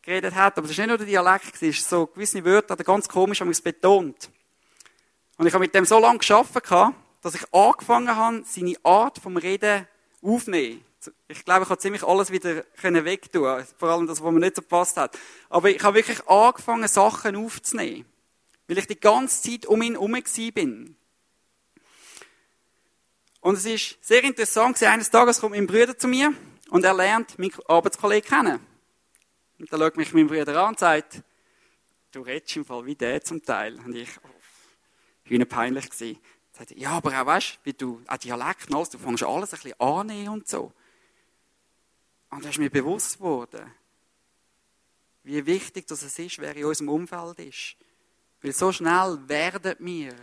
geredet 0.00 0.34
hat. 0.34 0.56
Aber 0.56 0.66
es 0.66 0.78
war 0.78 0.86
nicht 0.86 0.88
nur 0.88 0.96
der 0.96 1.06
Dialekt, 1.06 1.56
es 1.56 1.60
ist 1.60 1.86
so 1.86 2.06
gewisse 2.06 2.42
Wörter, 2.42 2.72
hat 2.72 2.78
er 2.78 2.86
ganz 2.86 3.06
komisch 3.06 3.42
haben 3.42 3.52
betont. 3.62 4.30
Und 5.36 5.46
ich 5.46 5.52
habe 5.52 5.62
mit 5.62 5.74
dem 5.74 5.84
so 5.84 5.98
lange 5.98 6.20
gearbeitet, 6.20 6.94
dass 7.20 7.34
ich 7.34 7.52
angefangen 7.52 8.16
habe, 8.16 8.44
seine 8.46 8.76
Art 8.82 9.18
vom 9.18 9.36
Reden 9.36 9.86
aufzunehmen. 10.22 10.82
Ich 11.28 11.44
glaube, 11.44 11.64
ich 11.64 11.68
habe 11.68 11.80
ziemlich 11.80 12.02
alles 12.02 12.32
wieder 12.32 12.64
wegtun 12.82 13.62
Vor 13.76 13.90
allem 13.90 14.06
das, 14.06 14.24
was 14.24 14.32
mir 14.32 14.40
nicht 14.40 14.56
so 14.56 14.62
gepasst 14.62 14.96
hat. 14.96 15.18
Aber 15.50 15.68
ich 15.68 15.82
habe 15.82 15.98
wirklich 15.98 16.26
angefangen, 16.26 16.88
Sachen 16.88 17.36
aufzunehmen. 17.36 18.06
Weil 18.68 18.78
ich 18.78 18.86
die 18.86 18.98
ganze 18.98 19.50
Zeit 19.50 19.66
um 19.66 19.82
ihn 19.82 19.92
herum 19.92 20.16
bin. 20.54 20.96
Und 23.40 23.56
es 23.56 23.64
ist 23.64 23.96
sehr 24.04 24.22
interessant, 24.22 24.82
eines 24.82 25.10
Tages 25.10 25.40
kommt 25.40 25.54
mein 25.54 25.66
Bruder 25.66 25.96
zu 25.96 26.08
mir 26.08 26.32
und 26.70 26.84
er 26.84 26.94
lernt 26.94 27.38
meinen 27.38 27.52
Arbeitskollegen 27.66 28.28
kennen. 28.28 28.60
Und 29.58 29.72
dann 29.72 29.80
schaut 29.80 29.96
mich 29.96 30.12
mein 30.12 30.26
Bruder 30.26 30.62
an 30.62 30.70
und 30.70 30.78
sagt, 30.78 31.22
du 32.12 32.20
redest 32.20 32.56
im 32.56 32.64
Fall 32.64 32.84
wie 32.84 32.94
der 32.94 33.22
zum 33.22 33.42
Teil. 33.42 33.78
Und 33.80 33.94
ich, 33.94 34.10
oh, 34.22 34.28
wie 35.24 35.44
peinlich 35.44 35.88
gewesen. 35.88 36.18
Sagt, 36.52 36.72
ja, 36.72 36.90
aber 36.90 37.18
auch 37.18 37.26
weißt, 37.26 37.60
wie 37.64 37.72
du, 37.72 38.02
auch 38.06 38.16
Dialekt 38.18 38.74
alles, 38.74 38.90
du 38.90 38.98
fängst 38.98 39.22
alles 39.22 39.54
ein 39.54 39.60
bisschen 39.60 39.80
annehmen 39.80 40.28
und 40.28 40.48
so. 40.48 40.72
Und 42.30 42.44
da 42.44 42.48
ist 42.50 42.58
mir 42.58 42.70
bewusst 42.70 43.18
geworden, 43.18 43.72
wie 45.22 45.44
wichtig 45.46 45.86
das 45.86 46.02
ist, 46.02 46.38
wer 46.38 46.54
in 46.56 46.64
unserem 46.64 46.88
Umfeld 46.90 47.38
ist. 47.38 47.76
Weil 48.42 48.52
so 48.52 48.72
schnell 48.72 49.18
werden 49.26 49.76
wir 49.78 50.14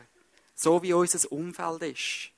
so, 0.56 0.82
wie 0.82 0.93
unser 0.93 1.32
Umfeld 1.32 1.84
ist. 1.84 2.32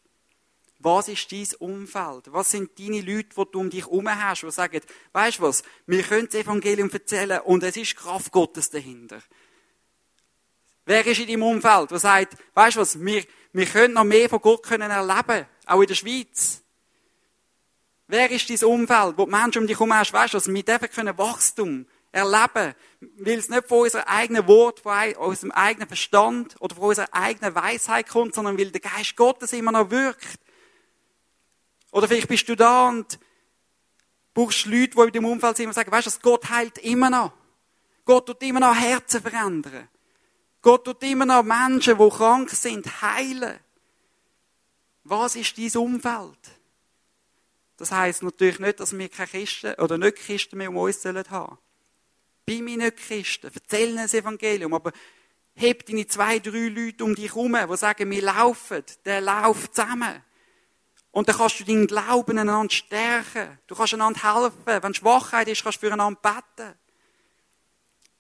Was 0.79 1.09
ist 1.09 1.31
dein 1.31 1.47
Umfeld? 1.59 2.31
Was 2.31 2.51
sind 2.51 2.79
deine 2.79 3.01
Leute, 3.01 3.29
die 3.35 3.51
du 3.51 3.59
um 3.59 3.69
dich 3.69 3.85
herum 3.85 4.09
hast, 4.09 4.43
die 4.43 4.51
sagen, 4.51 4.79
weißt 5.11 5.39
du 5.39 5.43
was, 5.43 5.63
wir 5.85 6.03
können 6.03 6.27
das 6.27 6.35
Evangelium 6.35 6.89
erzählen 6.89 7.41
und 7.41 7.63
es 7.63 7.75
ist 7.75 7.97
Kraft 7.97 8.31
Gottes 8.31 8.69
dahinter. 8.69 9.21
Wer 10.85 11.05
ist 11.05 11.19
in 11.19 11.27
deinem 11.27 11.43
Umfeld, 11.43 11.91
der 11.91 11.99
sagt, 11.99 12.37
weißt 12.53 12.77
du 12.77 12.79
was, 12.79 12.99
wir, 13.03 13.23
wir 13.51 13.65
können 13.65 13.93
noch 13.93 14.05
mehr 14.05 14.29
von 14.29 14.39
Gott 14.39 14.63
können 14.63 14.89
erleben, 14.89 15.45
auch 15.65 15.81
in 15.81 15.87
der 15.87 15.95
Schweiz. 15.95 16.61
Wer 18.07 18.31
ist 18.31 18.49
dein 18.49 18.67
Umfeld, 18.67 19.17
wo 19.17 19.25
die 19.25 19.31
Menschen 19.31 19.61
um 19.61 19.67
dich 19.67 19.77
herum 19.77 19.93
hast, 19.93 20.13
weißt 20.13 20.33
du, 20.33 20.37
dass 20.37 20.47
wir 20.47 20.63
dürfen 20.63 20.89
können 20.89 21.17
Wachstum 21.17 21.85
erleben, 22.11 22.73
weil 23.17 23.37
es 23.37 23.49
nicht 23.49 23.67
von 23.67 23.81
unserem 23.81 24.05
eigenen 24.05 24.47
Wort, 24.47 24.79
von 24.79 25.13
unserem 25.15 25.51
eigenen 25.51 25.87
Verstand 25.87 26.55
oder 26.59 26.73
von 26.73 26.85
unserer 26.85 27.13
eigenen 27.13 27.53
Weisheit 27.53 28.07
kommt, 28.07 28.33
sondern 28.33 28.57
weil 28.57 28.71
der 28.71 28.81
Geist 28.81 29.15
Gottes 29.15 29.53
immer 29.53 29.73
noch 29.73 29.91
wirkt. 29.91 30.39
Oder 31.91 32.07
vielleicht 32.07 32.27
bist 32.27 32.47
du 32.47 32.55
da 32.55 32.89
und 32.89 33.19
brauchst 34.33 34.65
Leute, 34.65 34.95
die 34.95 35.01
in 35.01 35.11
deinem 35.11 35.25
Umfeld 35.25 35.57
sind 35.57 35.67
und 35.67 35.73
sagen, 35.73 35.91
weißt 35.91 36.07
du, 36.07 36.19
Gott 36.21 36.49
heilt 36.49 36.77
immer 36.79 37.09
noch. 37.09 37.33
Gott 38.05 38.25
tut 38.25 38.41
immer 38.43 38.59
noch 38.59 38.75
Herzen 38.75 39.21
verändern. 39.21 39.87
Gott 40.61 40.85
tut 40.85 41.03
immer 41.03 41.25
noch 41.25 41.43
Menschen, 41.43 41.97
die 41.97 42.09
krank 42.09 42.49
sind, 42.49 43.01
heilen. 43.01 43.59
Was 45.03 45.35
ist 45.35 45.57
dein 45.57 45.81
Umfeld? 45.81 46.39
Das 47.77 47.91
heisst 47.91 48.23
natürlich 48.23 48.59
nicht, 48.59 48.79
dass 48.79 48.97
wir 48.97 49.09
keine 49.09 49.27
Kisten 49.27 49.73
oder 49.75 49.97
nicht 49.97 50.17
Kisten 50.17 50.57
mehr 50.57 50.69
um 50.69 50.77
uns 50.77 51.05
haben 51.05 51.23
sollen. 51.23 51.57
Bei 52.45 52.61
mir 52.61 52.77
nicht 52.77 52.97
Kisten. 52.97 53.51
Erzähl 53.53 53.95
das 53.95 54.13
Evangelium. 54.13 54.73
Aber 54.73 54.91
heb 55.53 55.85
deine 55.85 56.07
zwei, 56.07 56.39
drei 56.39 56.67
Leute 56.67 57.03
um 57.03 57.15
dich 57.15 57.33
herum, 57.33 57.55
die 57.69 57.77
sagen, 57.77 58.09
wir 58.09 58.21
laufen. 58.21 58.83
Der 59.05 59.21
läuft 59.21 59.75
zusammen. 59.75 60.23
Und 61.19 61.27
dann 61.27 61.35
kannst 61.35 61.59
du 61.59 61.65
deinen 61.65 61.85
Glauben 61.85 62.37
einander 62.37 62.73
stärken. 62.73 63.59
Du 63.67 63.75
kannst 63.75 63.93
einander 63.93 64.21
helfen. 64.21 64.81
Wenn 64.81 64.93
Schwachheit 64.93 65.49
ist, 65.49 65.63
kannst 65.63 65.83
du 65.83 65.87
füreinander 65.87 66.17
beten. 66.21 66.73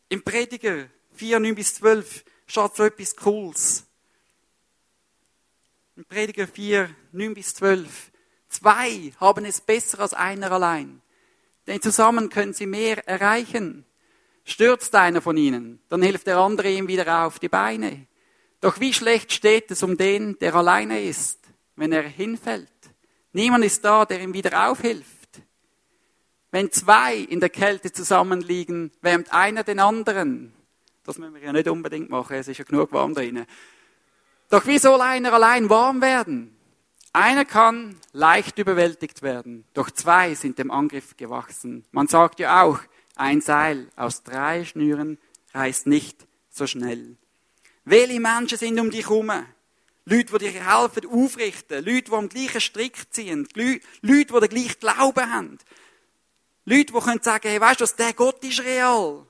Im 0.09 0.21
Prediger 0.21 0.89
4, 1.13 1.39
9 1.39 1.55
bis 1.55 1.75
12 1.75 2.25
steht 2.45 2.75
so 2.75 2.83
etwas 2.83 3.15
Cooles. 3.15 3.85
Im 5.95 6.03
Prediger 6.03 6.45
4, 6.45 6.93
9 7.13 7.33
bis 7.35 7.55
12. 7.55 8.11
Zwei 8.49 9.13
haben 9.17 9.45
es 9.45 9.61
besser 9.61 10.01
als 10.01 10.13
einer 10.13 10.51
allein. 10.51 11.01
Denn 11.67 11.81
zusammen 11.81 12.27
können 12.27 12.51
sie 12.51 12.65
mehr 12.65 13.07
erreichen. 13.07 13.85
Stürzt 14.43 14.93
einer 14.93 15.21
von 15.21 15.37
ihnen, 15.37 15.81
dann 15.87 16.01
hilft 16.01 16.27
der 16.27 16.39
andere 16.39 16.69
ihm 16.69 16.89
wieder 16.89 17.25
auf 17.25 17.39
die 17.39 17.47
Beine. 17.47 18.07
Doch 18.59 18.81
wie 18.81 18.93
schlecht 18.93 19.31
steht 19.31 19.71
es 19.71 19.83
um 19.83 19.95
den, 19.95 20.37
der 20.39 20.53
alleine 20.53 21.01
ist, 21.01 21.39
wenn 21.77 21.93
er 21.93 22.03
hinfällt. 22.03 22.69
Niemand 23.33 23.63
ist 23.63 23.83
da, 23.85 24.05
der 24.05 24.21
ihm 24.21 24.33
wieder 24.33 24.69
aufhilft. 24.69 25.41
Wenn 26.51 26.71
zwei 26.71 27.15
in 27.15 27.39
der 27.39 27.49
Kälte 27.49 27.91
zusammenliegen, 27.91 28.91
wärmt 29.01 29.31
einer 29.31 29.63
den 29.63 29.79
anderen. 29.79 30.53
Das 31.03 31.17
müssen 31.17 31.35
wir 31.35 31.41
ja 31.41 31.53
nicht 31.53 31.67
unbedingt 31.67 32.09
machen, 32.09 32.37
es 32.37 32.47
ist 32.47 32.57
ja 32.57 32.65
genug 32.65 32.91
warm 32.91 33.13
drinnen. 33.13 33.45
Doch 34.49 34.65
wie 34.65 34.79
soll 34.79 35.01
einer 35.01 35.33
allein 35.33 35.69
warm 35.69 36.01
werden? 36.01 36.55
Einer 37.13 37.45
kann 37.45 37.99
leicht 38.13 38.57
überwältigt 38.57 39.21
werden, 39.21 39.65
doch 39.73 39.89
zwei 39.91 40.35
sind 40.35 40.59
dem 40.59 40.69
Angriff 40.71 41.17
gewachsen. 41.17 41.85
Man 41.91 42.07
sagt 42.07 42.39
ja 42.39 42.63
auch, 42.63 42.79
ein 43.15 43.41
Seil 43.41 43.87
aus 43.95 44.23
drei 44.23 44.65
Schnüren 44.65 45.17
reißt 45.53 45.87
nicht 45.87 46.27
so 46.49 46.67
schnell. 46.67 47.17
Welche 47.85 48.19
Menschen 48.19 48.57
sind 48.57 48.79
um 48.79 48.91
dich 48.91 49.09
herum? 49.09 49.31
Leute, 50.09 50.39
die 50.39 50.51
dir 50.51 50.65
helfen, 50.65 51.07
aufrichten. 51.07 51.85
Leute, 51.85 52.09
die 52.09 52.13
am 52.13 52.29
gleichen 52.29 52.61
Strick 52.61 53.13
ziehen. 53.13 53.47
Leute, 53.53 53.81
die 54.01 54.25
den 54.25 54.49
gleichen 54.49 54.79
Glauben 54.79 55.31
haben. 55.31 55.59
Leute, 56.65 56.93
die 56.93 56.99
können 56.99 57.21
sagen, 57.21 57.47
hey, 57.47 57.61
weißt 57.61 57.81
du, 57.81 57.85
der 57.97 58.13
Gott 58.13 58.43
ist 58.43 58.59
real. 58.61 59.25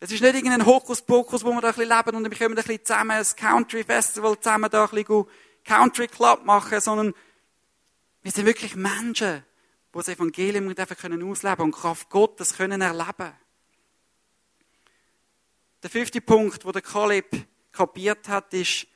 Es 0.00 0.10
ist 0.10 0.20
nicht 0.20 0.34
irgendein 0.34 0.66
Hokuspokus, 0.66 1.44
wo 1.44 1.52
wir 1.52 1.60
da 1.60 1.68
ein 1.68 1.74
bisschen 1.74 1.96
leben 1.96 2.16
und 2.16 2.30
wir 2.30 2.36
kommen 2.36 2.58
ein 2.58 2.64
bisschen 2.64 2.84
zusammen, 2.84 3.10
ein 3.12 3.26
Country 3.36 3.84
Festival 3.84 4.38
zusammen 4.40 4.68
da 4.70 4.84
ein 4.84 4.90
bisschen 4.90 5.26
Country 5.64 6.08
Club 6.08 6.44
machen, 6.44 6.80
sondern 6.80 7.14
wir 8.22 8.32
sind 8.32 8.46
wirklich 8.46 8.74
Menschen, 8.74 9.44
die 9.94 9.98
das 9.98 10.08
Evangelium 10.08 10.68
ausleben 10.68 10.96
können 10.96 11.22
und 11.22 11.72
Kraft 11.72 12.10
Gottes 12.10 12.56
können 12.56 12.80
erleben. 12.80 13.32
Der 15.82 15.90
fünfte 15.90 16.20
Punkt, 16.20 16.64
wo 16.64 16.72
der 16.72 16.82
Kaleb 16.82 17.46
kapiert 17.72 18.28
hat, 18.28 18.52
ist, 18.54 18.86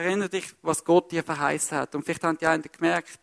erinnere 0.00 0.28
dich, 0.28 0.54
was 0.62 0.84
Gott 0.84 1.12
dir 1.12 1.22
verheißen 1.22 1.76
hat. 1.78 1.94
Und 1.94 2.04
vielleicht 2.04 2.24
haben 2.24 2.38
die 2.38 2.46
einen 2.46 2.62
gemerkt, 2.62 3.20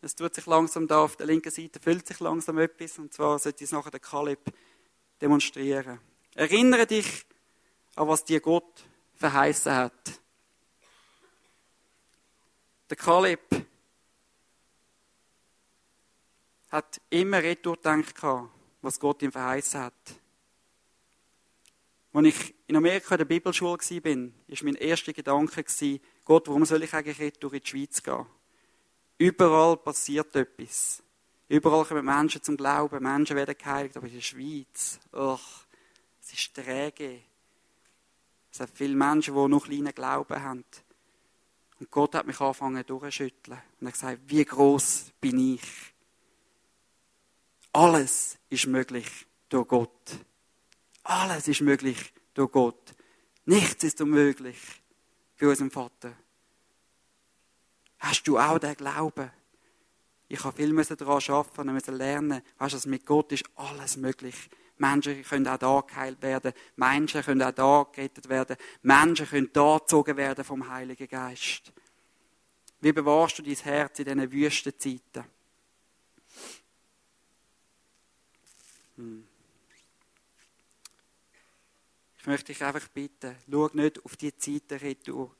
es 0.00 0.14
tut 0.14 0.34
sich 0.34 0.44
langsam 0.46 0.86
da 0.86 1.02
auf 1.02 1.16
der 1.16 1.26
linken 1.26 1.50
Seite, 1.50 1.80
füllt 1.80 2.06
sich 2.06 2.20
langsam 2.20 2.58
etwas, 2.58 2.98
und 2.98 3.14
zwar 3.14 3.38
sollte 3.38 3.64
es 3.64 3.72
nachher 3.72 3.90
der 3.90 4.00
Kaleb 4.00 4.40
demonstrieren. 5.20 5.98
Erinnere 6.34 6.86
dich 6.86 7.24
an 7.96 8.08
was 8.08 8.24
dir 8.24 8.40
Gott 8.40 8.84
verheißen 9.14 9.72
hat. 9.72 10.20
Der 12.90 12.96
Kaleb 12.96 13.40
hat 16.68 17.00
immer 17.08 17.42
retour 17.42 17.76
gedacht, 17.76 18.14
was 18.82 19.00
Gott 19.00 19.22
ihm 19.22 19.32
verheißen 19.32 19.80
hat. 19.80 19.94
Als 22.14 22.26
ich 22.28 22.54
in 22.68 22.76
Amerika 22.76 23.16
in 23.16 23.18
der 23.18 23.24
Bibelschule 23.24 23.72
war, 23.72 24.04
war 24.04 24.58
mein 24.62 24.74
erster 24.76 25.12
Gedanke, 25.12 25.64
Gott, 26.24 26.46
warum 26.46 26.64
soll 26.64 26.84
ich 26.84 26.94
eigentlich 26.94 27.18
retour 27.18 27.52
in 27.52 27.60
die 27.60 27.68
Schweiz 27.68 28.00
gehen? 28.00 28.24
Überall 29.18 29.76
passiert 29.76 30.34
etwas. 30.36 31.02
Überall 31.48 31.84
kommen 31.84 32.04
Menschen 32.04 32.40
zum 32.40 32.56
Glauben, 32.56 33.02
Menschen 33.02 33.34
werden 33.34 33.56
geheiligt, 33.58 33.96
aber 33.96 34.06
in 34.06 34.14
der 34.14 34.20
Schweiz, 34.20 35.00
ach, 35.10 35.66
es 36.22 36.32
ist 36.32 36.54
träge. 36.54 37.20
Es 38.52 38.60
hat 38.60 38.70
viele 38.72 38.94
Menschen, 38.94 39.34
die 39.34 39.48
noch 39.48 39.66
kleinen 39.66 39.92
Glauben 39.92 40.40
haben. 40.40 40.64
Und 41.80 41.90
Gott 41.90 42.14
hat 42.14 42.28
mich 42.28 42.40
angefangen 42.40 42.86
durchzuschütteln. 42.86 43.58
Und 43.80 43.86
er 43.86 43.88
hat 43.88 43.94
gesagt, 43.94 44.20
wie 44.28 44.44
groß 44.44 45.10
bin 45.20 45.54
ich? 45.54 45.62
Alles 47.72 48.38
ist 48.50 48.68
möglich 48.68 49.08
durch 49.48 49.66
Gott. 49.66 50.24
Alles 51.04 51.48
ist 51.48 51.60
möglich 51.60 52.12
durch 52.32 52.50
Gott. 52.50 52.94
Nichts 53.44 53.84
ist 53.84 54.00
unmöglich 54.00 54.58
für 55.36 55.50
unseren 55.50 55.70
Vater. 55.70 56.16
Hast 57.98 58.26
du 58.26 58.38
auch 58.38 58.58
den 58.58 58.74
Glauben? 58.74 59.30
Ich 60.28 60.42
habe 60.42 60.56
viel 60.56 60.74
daran 60.74 61.22
arbeiten 61.28 61.68
und 61.68 61.86
lernen. 61.88 62.42
Weißt 62.58 62.84
du, 62.84 62.88
mit 62.88 63.04
Gott 63.04 63.32
ist 63.32 63.44
alles 63.54 63.96
möglich. 63.96 64.48
Menschen 64.78 65.22
können 65.22 65.46
auch 65.46 65.58
da 65.58 65.80
geheilt 65.86 66.20
werden. 66.22 66.52
Menschen 66.76 67.22
können 67.22 67.42
auch 67.42 67.52
da 67.52 67.86
gerettet 67.92 68.28
werden. 68.28 68.56
Menschen 68.82 69.26
können 69.26 69.50
da 69.52 69.78
gezogen 69.78 70.16
werden 70.16 70.44
vom 70.44 70.68
Heiligen 70.68 71.06
Geist. 71.06 71.72
Wie 72.80 72.92
bewahrst 72.92 73.38
du 73.38 73.42
dein 73.42 73.54
Herz 73.54 73.98
in 73.98 74.04
diesen 74.06 74.32
Wüstenzeiten? 74.32 75.24
Hm. 78.96 79.28
Ich 82.24 82.26
möchte 82.26 82.54
dich 82.54 82.64
einfach 82.64 82.88
bitten, 82.88 83.36
schau 83.50 83.68
nicht 83.74 84.02
auf 84.02 84.16
die 84.16 84.34
Zeiten 84.34 84.78
retour, 84.78 85.36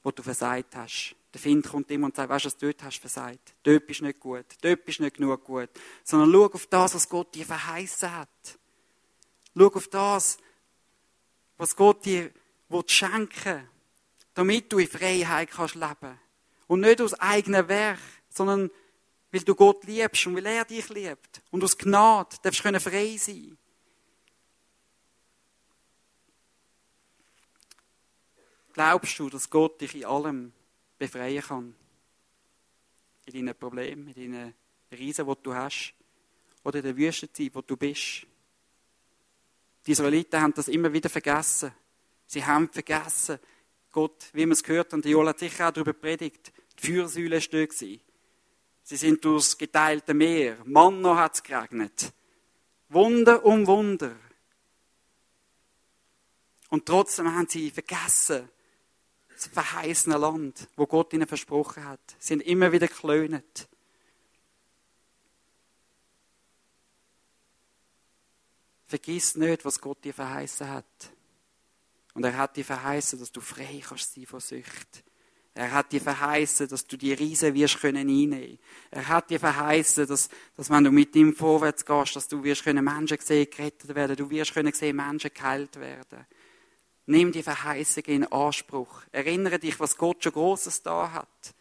wo 0.00 0.12
du 0.12 0.22
versagt 0.22 0.76
hast. 0.76 1.16
Der 1.32 1.40
Find 1.40 1.66
kommt 1.66 1.90
immer 1.90 2.06
und 2.06 2.14
sagt, 2.14 2.28
weißt 2.28 2.44
du, 2.44 2.46
was 2.46 2.56
du 2.56 2.66
dort 2.66 2.84
hast 2.84 3.00
versagt? 3.00 3.52
Dort 3.64 3.84
bist 3.84 4.00
nicht 4.00 4.20
gut, 4.20 4.44
dort 4.60 4.84
bist 4.84 5.00
nicht 5.00 5.16
genug 5.16 5.42
gut. 5.42 5.70
Sondern 6.04 6.30
schau 6.30 6.44
auf 6.44 6.68
das, 6.68 6.94
was 6.94 7.08
Gott 7.08 7.34
dir 7.34 7.44
verheißen 7.44 8.14
hat. 8.14 8.28
Schau 9.58 9.66
auf 9.66 9.88
das, 9.88 10.38
was 11.56 11.74
Gott 11.74 12.04
dir 12.04 12.30
schenken 12.86 13.68
damit 14.34 14.72
du 14.72 14.78
in 14.78 14.86
Freiheit 14.86 15.50
kannst 15.50 15.74
leben. 15.74 16.20
Und 16.68 16.78
nicht 16.78 17.00
aus 17.00 17.14
eigenem 17.14 17.66
Werk, 17.66 17.98
sondern 18.28 18.70
weil 19.32 19.40
du 19.40 19.56
Gott 19.56 19.82
liebst 19.82 20.28
und 20.28 20.36
weil 20.36 20.46
er 20.46 20.64
dich 20.64 20.88
liebt. 20.90 21.42
Und 21.50 21.64
aus 21.64 21.76
Gnade 21.76 22.36
darfst 22.40 22.64
du 22.64 22.80
frei 22.80 23.16
sein. 23.16 23.58
Glaubst 28.74 29.18
du, 29.20 29.30
dass 29.30 29.48
Gott 29.48 29.80
dich 29.80 29.94
in 29.94 30.04
allem 30.04 30.52
befreien 30.98 31.42
kann? 31.42 31.74
In 33.26 33.32
deinen 33.32 33.54
Problemen, 33.56 34.08
in 34.08 34.32
deinen 34.32 34.54
Riesen, 34.90 35.26
die 35.26 35.42
du 35.42 35.54
hast? 35.54 35.94
Oder 36.64 36.78
in 36.80 36.84
der 36.84 36.96
Wüstenzeit, 36.96 37.54
wo 37.54 37.62
du 37.62 37.76
bist? 37.76 38.26
Die 39.86 39.92
Israeliten 39.92 40.40
haben 40.40 40.54
das 40.54 40.66
immer 40.66 40.92
wieder 40.92 41.08
vergessen. 41.08 41.72
Sie 42.26 42.44
haben 42.44 42.68
vergessen, 42.68 43.38
Gott, 43.92 44.30
wie 44.32 44.44
man 44.44 44.52
es 44.52 44.62
gehört 44.62 44.92
haben, 44.92 45.02
Joel 45.02 45.28
hat 45.28 45.38
sicher 45.38 45.68
auch 45.68 45.72
darüber 45.72 45.92
predigt, 45.92 46.52
die 46.78 46.86
Feuersäule 46.86 47.38
dort 47.40 47.72
Sie 47.74 48.00
sind 48.96 49.24
durchs 49.24 49.56
geteilte 49.56 50.14
Meer. 50.14 50.58
Manna 50.64 51.16
hat 51.16 51.36
es 51.36 51.42
geregnet. 51.42 52.12
Wunder 52.88 53.44
um 53.44 53.66
Wunder. 53.66 54.16
Und 56.70 56.84
trotzdem 56.84 57.32
haben 57.32 57.48
sie 57.48 57.70
vergessen, 57.70 58.50
das 59.44 59.52
verheißene 59.52 60.16
Land, 60.16 60.68
wo 60.76 60.86
Gott 60.86 61.12
ihnen 61.12 61.26
versprochen 61.26 61.84
hat. 61.84 62.00
Sie 62.18 62.28
sind 62.28 62.42
immer 62.42 62.72
wieder 62.72 62.88
geklönet. 62.88 63.68
Vergiss 68.86 69.34
nicht, 69.36 69.64
was 69.64 69.80
Gott 69.80 70.04
dir 70.04 70.14
verheißen 70.14 70.68
hat. 70.68 70.84
Und 72.14 72.24
er 72.24 72.36
hat 72.36 72.56
dir 72.56 72.64
verheißen, 72.64 73.18
dass 73.18 73.32
du 73.32 73.40
frei 73.40 73.82
kannst 73.86 74.14
sein 74.14 74.26
von 74.26 74.40
Sucht. 74.40 75.04
Er 75.56 75.70
hat 75.70 75.92
dir 75.92 76.00
verheißen, 76.00 76.68
dass 76.68 76.86
du 76.86 76.96
die 76.96 77.12
Riesen 77.12 77.54
wirst 77.54 77.80
können 77.80 78.08
einnehmen. 78.08 78.58
Er 78.90 79.06
hat 79.06 79.30
dir 79.30 79.38
verheißen, 79.38 80.06
dass, 80.06 80.28
dass 80.56 80.70
wenn 80.70 80.84
du 80.84 80.90
mit 80.90 81.14
ihm 81.14 81.34
vorwärts 81.34 81.84
gehst, 81.84 82.16
dass 82.16 82.26
du 82.26 82.42
wirst 82.42 82.64
können 82.64 82.84
Menschen 82.84 83.18
sehen, 83.20 83.48
gerettet 83.48 83.94
werden. 83.94 84.16
Du 84.16 84.28
wirst 84.30 84.52
können 84.52 84.72
sehen, 84.72 84.96
Menschen 84.96 85.30
geheilt 85.32 85.76
werden. 85.78 86.26
Nimm 87.06 87.32
die 87.32 87.42
Verheißung 87.42 88.04
in 88.04 88.24
Anspruch. 88.32 89.02
Erinnere 89.12 89.58
dich, 89.58 89.78
was 89.78 89.96
Gott 89.96 90.22
schon 90.22 90.32
Großes 90.32 90.82
da 90.82 91.12
hat. 91.12 91.54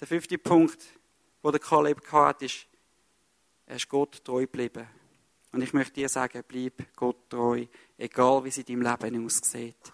Der 0.00 0.06
fünfte 0.06 0.38
Punkt, 0.38 0.78
wo 1.42 1.50
der 1.50 1.60
Kaleb 1.60 2.00
hat, 2.12 2.42
ist, 2.42 2.66
er 3.66 3.76
ist 3.76 3.88
Gott 3.88 4.24
treu 4.24 4.42
geblieben. 4.42 4.86
Und 5.52 5.62
ich 5.62 5.72
möchte 5.72 5.94
dir 5.94 6.08
sagen, 6.08 6.44
bleib 6.46 6.94
Gott 6.94 7.28
treu, 7.28 7.66
egal 7.96 8.44
wie 8.44 8.48
es 8.48 8.58
in 8.58 8.64
deinem 8.64 8.82
Leben 8.82 9.24
aussieht. 9.24 9.92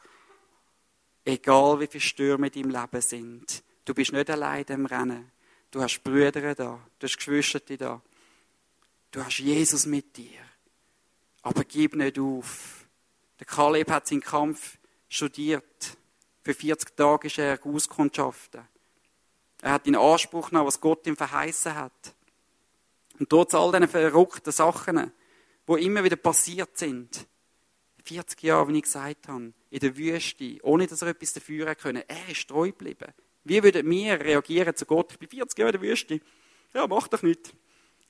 Egal 1.25 1.81
wie 1.81 1.87
viele 1.87 2.01
Stürme 2.03 2.49
in 2.49 2.53
deinem 2.53 2.83
Leben 2.83 3.01
sind. 3.01 3.63
Du 3.85 3.95
bist 3.95 4.13
nicht 4.13 4.29
allein 4.29 4.65
im 4.69 4.87
Rennen. 4.87 5.31
Du 5.71 5.81
hast 5.81 6.05
Brüder 6.05 6.55
da, 6.55 6.81
du 6.99 7.05
hast 7.07 7.17
Geschwister 7.17 7.61
da. 7.61 8.03
Du 9.11 9.25
hast 9.25 9.39
Jesus 9.39 9.87
mit 9.87 10.17
dir. 10.17 10.44
Aber 11.45 11.63
gib 11.63 11.95
nicht 11.95 12.19
auf. 12.19 12.87
Der 13.39 13.47
Kaleb 13.47 13.91
hat 13.91 14.07
seinen 14.07 14.23
Kampf 14.23 14.79
studiert. 15.11 15.99
Für 16.43 16.55
40 16.55 16.97
Tage 16.97 17.27
ist 17.27 17.39
er 17.39 17.59
auskundschaften. 17.65 18.63
Er 19.61 19.73
hat 19.73 19.87
in 19.87 19.95
Anspruch 19.95 20.49
genommen, 20.49 20.67
was 20.67 20.81
Gott 20.81 21.07
ihm 21.07 21.17
verheißen 21.17 21.75
hat. 21.75 22.15
Und 23.19 23.29
trotz 23.29 23.55
all 23.55 23.73
diesen 23.73 23.89
verrückten 23.89 24.53
Sachen, 24.53 25.13
die 25.69 25.85
immer 25.85 26.03
wieder 26.03 26.17
passiert 26.17 26.79
sind, 26.79 27.27
40 28.05 28.43
Jahre, 28.43 28.69
wie 28.69 28.79
ich 28.79 28.83
gesagt 28.85 29.29
habe, 29.29 29.53
in 29.71 29.79
der 29.81 29.97
Wüste, 29.97 30.59
ohne 30.63 30.87
dass 30.87 31.03
er 31.03 31.09
etwas 31.09 31.35
dafür 31.35 31.75
können. 31.75 32.05
Er 32.09 32.29
ist 32.31 32.49
treu 32.49 32.69
geblieben. 32.69 33.13
Wie 33.45 33.63
würden 33.63 33.91
wir 33.91 34.19
reagieren 34.19 34.75
zu 34.75 34.87
Gott? 34.87 35.13
Ich 35.13 35.19
bin 35.19 35.29
40 35.29 35.59
Jahre 35.59 35.73
in 35.73 35.81
der 35.81 35.91
Wüste. 35.91 36.21
Ja, 36.73 36.87
mach 36.87 37.09
doch 37.09 37.23
nicht. 37.23 37.55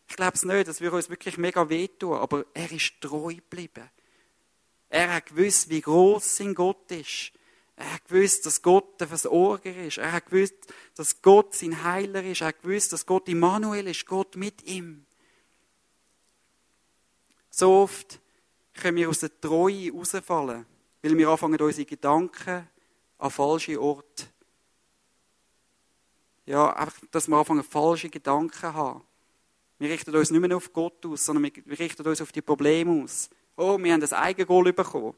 Ich 0.09 0.17
glaube 0.17 0.35
es 0.35 0.45
nicht, 0.45 0.69
das 0.69 0.81
würde 0.81 0.97
uns 0.97 1.09
wirklich 1.09 1.39
mega 1.39 1.69
wehtun, 1.69 2.19
aber 2.19 2.45
er 2.55 2.71
ist 2.71 3.01
treu 3.01 3.35
geblieben. 3.35 3.91
Er 4.89 5.15
hat 5.15 5.27
gewusst, 5.27 5.69
wie 5.71 5.81
groß 5.81 6.37
sein 6.37 6.55
Gott 6.55 6.91
ist. 6.91 7.33
Er 7.77 7.95
hat 7.95 8.05
gewusst, 8.07 8.47
dass 8.47 8.63
Gott 8.63 9.01
der 9.01 9.09
Versorger 9.09 9.75
ist. 9.75 9.99
Er 9.99 10.13
hat 10.13 10.27
gewusst, 10.27 10.55
dass 10.95 11.21
Gott 11.21 11.55
sein 11.55 11.83
Heiler 11.83 12.23
ist. 12.23 12.43
Er 12.43 12.49
hat 12.49 12.63
gewusst, 12.63 12.93
dass 12.93 13.05
Gott 13.05 13.29
Immanuel 13.29 13.89
ist, 13.89 14.07
Gott 14.07 14.37
mit 14.37 14.63
ihm. 14.63 15.05
So 17.51 17.73
oft 17.73 18.21
können 18.75 18.97
wir 18.97 19.09
aus 19.09 19.21
der 19.21 19.41
Treue 19.41 19.93
rausfallen, 19.93 20.67
weil 21.03 21.19
wir 21.19 21.29
anfangen, 21.29 21.61
unsere 21.61 21.87
Gedanken 21.87 22.69
an 23.19 23.31
falsche 23.31 23.81
Orte. 23.81 24.27
Ja, 26.47 26.73
einfach, 26.75 27.03
dass 27.11 27.27
wir 27.27 27.37
anfangen, 27.37 27.65
falsche 27.65 28.11
Gedanken 28.11 28.75
haben. 28.75 29.03
Wir 29.85 29.91
richten 29.91 30.17
uns 30.17 30.31
nicht 30.31 30.41
mehr 30.41 30.57
auf 30.57 30.73
Gott 30.73 31.05
aus, 31.05 31.27
sondern 31.27 31.43
wir 31.43 31.79
richten 31.79 32.09
uns 32.09 32.23
auf 32.23 32.33
die 32.33 32.41
Probleme 32.41 33.05
aus. 33.05 33.29
Oh, 33.55 33.77
wir 33.79 33.93
haben 33.93 34.01
das 34.01 34.15
Eigengoal 34.15 34.73
bekommen. 34.73 35.13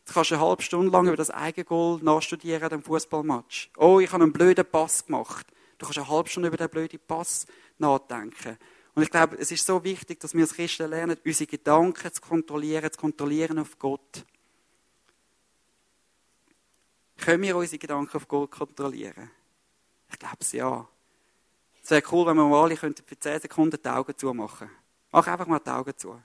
Jetzt 0.00 0.14
kannst 0.14 0.30
du 0.30 0.34
eine 0.36 0.44
halbe 0.44 0.62
Stunde 0.62 0.90
lang 0.90 1.06
über 1.08 1.16
das 1.18 1.28
Eigengoal 1.28 1.98
nachstudieren 2.02 2.72
an 2.72 2.82
Fußballmatch. 2.82 3.70
Oh, 3.76 4.00
ich 4.00 4.10
habe 4.10 4.24
einen 4.24 4.32
blöden 4.32 4.64
Pass 4.64 5.04
gemacht. 5.04 5.46
Du 5.76 5.84
kannst 5.84 5.98
eine 5.98 6.08
halbe 6.08 6.30
Stunde 6.30 6.48
über 6.48 6.56
den 6.56 6.70
blöden 6.70 7.00
Pass 7.06 7.44
nachdenken. 7.76 8.56
Und 8.94 9.02
ich 9.02 9.10
glaube, 9.10 9.36
es 9.36 9.52
ist 9.52 9.66
so 9.66 9.84
wichtig, 9.84 10.20
dass 10.20 10.32
wir 10.32 10.40
als 10.40 10.54
Christen 10.54 10.88
lernen, 10.88 11.18
unsere 11.22 11.46
Gedanken 11.46 12.14
zu 12.14 12.22
kontrollieren, 12.22 12.90
zu 12.90 12.98
kontrollieren 12.98 13.58
auf 13.58 13.78
Gott. 13.78 14.24
Können 17.18 17.42
wir 17.42 17.58
unsere 17.58 17.78
Gedanken 17.78 18.16
auf 18.16 18.26
Gott 18.26 18.52
kontrollieren? 18.52 19.30
Ich 20.10 20.18
glaube 20.18 20.38
es 20.40 20.52
ja. 20.52 20.88
Es 21.82 21.90
wäre 21.90 22.02
cool, 22.12 22.26
wenn 22.26 22.36
wir 22.36 22.46
mal 22.46 22.62
alle 22.62 22.76
für 22.76 22.94
10 22.94 23.40
Sekunden 23.40 23.80
die 23.82 23.88
Augen 23.88 24.16
zumachen 24.16 24.70
Mach 25.10 25.26
einfach 25.26 25.46
mal 25.46 25.58
die 25.58 25.68
Augen 25.68 25.96
zu. 25.96 26.22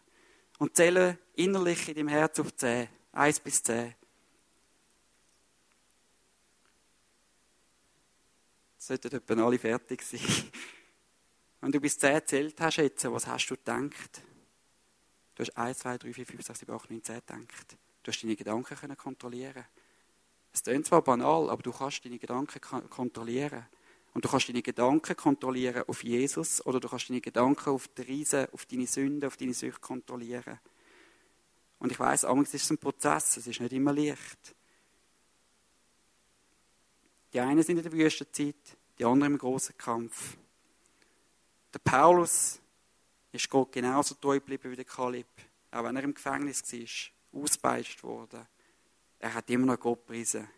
Und 0.60 0.76
zähle 0.76 1.18
innerlich 1.34 1.90
in 1.90 1.96
deinem 1.96 2.08
Herz 2.08 2.40
auf 2.40 2.56
10. 2.56 2.88
1 3.12 3.40
bis 3.42 3.64
10. 3.64 3.94
Sollten 8.78 9.16
etwa 9.16 9.46
alle 9.46 9.60
fertig 9.60 10.02
sein. 10.04 10.22
Wenn 11.62 11.72
du 11.72 11.82
bis 11.82 11.98
10 12.00 12.14
erzählt 12.14 12.62
hast, 12.62 12.78
jetzt, 12.78 13.12
was 13.12 13.28
hast 13.28 13.48
du 13.48 13.56
gedacht? 13.56 14.22
Du 15.36 15.42
hast 15.42 15.58
1, 15.58 15.80
2, 15.80 15.98
3, 15.98 16.14
4, 16.14 16.26
5, 16.26 16.46
6, 16.46 16.60
7, 16.60 16.74
8, 16.74 16.92
9, 16.92 17.04
10 17.04 17.16
gedacht. 17.16 17.78
Du 18.04 18.12
hast 18.12 18.22
deine 18.24 18.36
Gedanken 18.36 18.78
können. 18.78 19.66
Es 20.54 20.64
klingt 20.64 20.86
zwar 20.86 21.02
banal, 21.02 21.50
aber 21.50 21.62
du 21.62 21.72
kannst 21.74 22.06
deine 22.06 22.20
Gedanken 22.20 22.62
kontrollieren. 22.90 23.66
Und 24.18 24.26
du 24.26 24.30
kannst 24.30 24.50
deine 24.50 24.64
Gedanken 24.64 25.16
kontrollieren 25.16 25.84
auf 25.86 26.04
Jesus 26.04 26.66
oder 26.66 26.80
du 26.80 26.90
kannst 26.90 27.08
deine 27.08 27.22
Gedanken 27.22 27.70
auf 27.70 27.88
die 27.90 28.02
Riesen, 28.02 28.48
auf 28.52 28.66
deine 28.66 28.88
Sünden, 28.88 29.28
auf 29.28 29.38
deine 29.38 29.54
Süchte 29.54 29.80
kontrollieren. 29.80 30.60
Und 31.78 31.92
ich 31.92 32.00
weiß, 32.00 32.24
es 32.24 32.54
ist 32.56 32.72
ein 32.72 32.80
Prozess, 32.80 33.38
es 33.38 33.46
ist 33.46 33.62
nicht 33.62 33.74
immer 33.74 33.94
leicht. 33.94 34.56
Die 37.32 37.40
einen 37.40 37.62
sind 37.62 37.78
in 37.78 37.84
der 37.84 37.92
Wüstenzeit, 37.92 38.56
die 38.98 39.06
anderen 39.06 39.34
im 39.34 39.38
großen 39.38 39.78
Kampf. 39.78 40.36
Der 41.72 41.80
Paulus 41.84 42.60
ist 43.32 43.48
Gott 43.52 43.72
genauso 43.72 44.16
treu 44.16 44.40
geblieben 44.40 44.72
wie 44.72 44.78
der 44.78 44.86
Kalib. 44.86 45.28
Auch 45.70 45.84
wenn 45.84 45.96
er 45.96 46.04
im 46.04 46.16
Gefängnis 46.16 46.64
war, 46.74 47.44
ausgepeitscht 47.44 48.04
wurde. 48.04 48.48
Er 49.20 49.36
hat 49.36 49.48
immer 49.52 49.68
noch 49.68 49.80
Gott 49.80 50.08
gepriesen. 50.08 50.50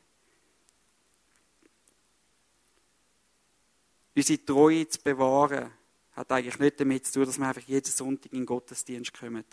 Unsere 4.19 4.43
Treue 4.43 4.85
zu 4.85 4.99
bewahren, 5.01 5.71
hat 6.11 6.29
eigentlich 6.33 6.59
nicht 6.59 6.77
damit 6.77 7.05
zu 7.05 7.13
tun, 7.13 7.25
dass 7.25 7.39
wir 7.39 7.47
einfach 7.47 7.61
jeden 7.61 7.85
Sonntag 7.85 8.33
in 8.33 8.39
den 8.39 8.45
Gottesdienst 8.45 9.13
kommen. 9.13 9.45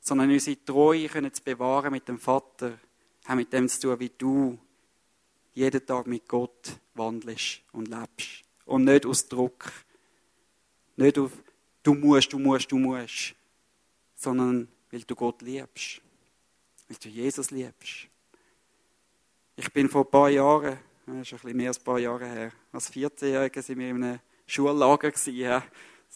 Sondern 0.00 0.30
unsere 0.30 0.64
Treue 0.64 1.06
können 1.06 1.34
zu 1.34 1.42
bewahren 1.42 1.92
mit 1.92 2.08
dem 2.08 2.18
Vater, 2.18 2.78
hat 3.26 3.36
mit 3.36 3.52
dem 3.52 3.68
zu 3.68 3.82
tun, 3.82 4.00
wie 4.00 4.08
du 4.08 4.58
jeden 5.52 5.84
Tag 5.84 6.06
mit 6.06 6.26
Gott 6.26 6.80
wandelst 6.94 7.60
und 7.72 7.88
lebst. 7.88 8.44
Und 8.64 8.84
nicht 8.84 9.04
aus 9.04 9.28
Druck, 9.28 9.70
nicht 10.96 11.18
auf, 11.18 11.32
du 11.82 11.92
musst, 11.92 12.32
du 12.32 12.38
musst, 12.38 12.72
du 12.72 12.78
musst, 12.78 13.34
sondern 14.14 14.66
weil 14.90 15.02
du 15.02 15.14
Gott 15.14 15.42
liebst, 15.42 16.00
weil 16.88 16.96
du 17.02 17.10
Jesus 17.10 17.50
liebst. 17.50 18.08
Ich 19.56 19.70
bin 19.74 19.90
vor 19.90 20.06
ein 20.06 20.10
paar 20.10 20.30
Jahren, 20.30 20.78
das 21.06 21.16
ist 21.16 21.32
ein 21.32 21.38
bisschen 21.38 21.56
mehr 21.56 21.68
als 21.68 21.78
ein 21.80 21.84
paar 21.84 21.98
Jahre 21.98 22.26
her, 22.26 22.52
als 22.72 22.90
14-Jähriger 22.90 23.60
sind 23.60 23.78
wir 23.78 23.90
in 23.90 24.02
einem 24.02 24.20
Schullager. 24.46 25.10
Das 25.10 25.24
sind 25.24 25.42
ein 25.42 25.62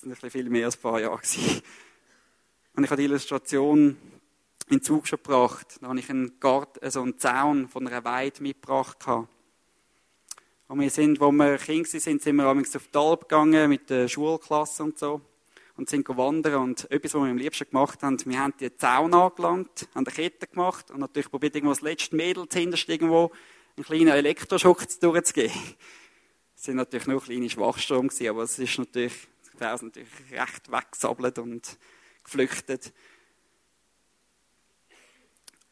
bisschen 0.03 0.31
viel 0.31 0.48
mehr 0.48 0.64
als 0.64 0.79
ein 0.79 0.81
paar 0.81 0.98
Jahre. 0.98 1.20
Und 2.74 2.85
ich 2.85 2.90
habe 2.90 2.96
die 2.96 3.05
Illustration 3.05 3.98
in 4.68 4.79
den 4.79 4.83
Zug 4.83 5.07
schon 5.07 5.18
gebracht. 5.22 5.79
Da 5.81 5.88
habe 5.88 5.98
ich 5.98 6.09
einen, 6.09 6.40
Garten, 6.40 6.83
also 6.83 7.03
einen 7.03 7.18
Zaun 7.18 7.68
von 7.68 7.87
einer 7.87 8.03
Weide 8.03 8.42
mitgebracht. 8.42 9.05
Und 10.68 10.81
wir 10.81 10.90
sind, 10.90 11.20
wo 11.20 11.33
wir 11.33 11.59
Kinder 11.59 11.88
sind, 11.88 12.22
sind 12.22 12.37
wir 12.37 12.46
auf 12.46 12.62
die 12.62 12.98
Alp 12.98 13.29
gegangen 13.29 13.68
mit 13.68 13.90
der 13.90 14.09
Schulklasse 14.09 14.85
und 14.85 14.98
so. 14.98 15.20
Und 15.77 15.90
sind 15.90 16.09
wandern. 16.09 16.62
Und 16.62 16.90
etwas, 16.90 17.12
was 17.12 17.22
wir 17.22 17.31
am 17.31 17.37
liebsten 17.37 17.68
gemacht 17.68 18.03
haben, 18.03 18.18
wir 18.24 18.38
haben 18.38 18.55
den 18.59 18.79
Zaun 18.79 19.12
angelangt, 19.12 19.87
haben 19.94 20.07
eine 20.07 20.14
Kette 20.14 20.46
gemacht 20.46 20.90
und 20.90 21.01
natürlich 21.01 21.31
probiert, 21.31 21.55
irgendwo 21.55 21.72
das 21.72 21.83
letzte 21.83 22.16
Mädel 22.16 22.48
zuhinterst 22.48 22.88
irgendwo 22.88 23.31
einen 23.78 23.84
kleinen 23.84 24.08
Elektroschock 24.08 24.86
durchzugeben. 25.00 25.52
Es 26.56 26.64
sind 26.64 26.74
natürlich 26.74 27.06
nur 27.06 27.22
kleine 27.22 27.48
Schwachstrom 27.48 28.10
aber 28.28 28.42
es 28.42 28.58
ist 28.58 28.78
natürlich, 28.78 29.12
das 29.60 29.80
natürlich 29.80 30.08
recht 30.32 30.72
weggesabbelt 30.72 31.38
und 31.38 31.78
geflüchtet. 32.24 32.92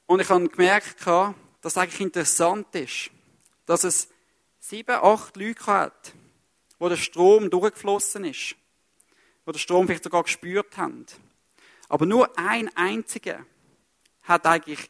Und 0.07 0.21
ich 0.21 0.29
habe 0.29 0.49
gemerkt, 0.49 1.05
dass 1.05 1.35
es 1.65 1.77
eigentlich 1.77 2.01
interessant 2.01 2.73
ist, 2.77 3.11
dass 3.65 3.83
es 3.83 4.09
sieben, 4.61 4.95
acht 4.95 5.37
Leute 5.37 5.67
hat, 5.67 6.13
wo 6.79 6.89
der 6.89 6.97
Strom 6.97 7.51
durchgeflossen 7.51 8.25
ist, 8.25 8.55
wo 9.45 9.51
der 9.51 9.59
Strom 9.59 9.89
vielleicht 9.89 10.05
sogar 10.05 10.23
gespürt 10.23 10.77
haben. 10.77 11.05
Aber 11.89 12.07
nur 12.07 12.39
ein 12.39 12.69
einziger 12.77 13.45
hat 14.23 14.47
eigentlich 14.47 14.89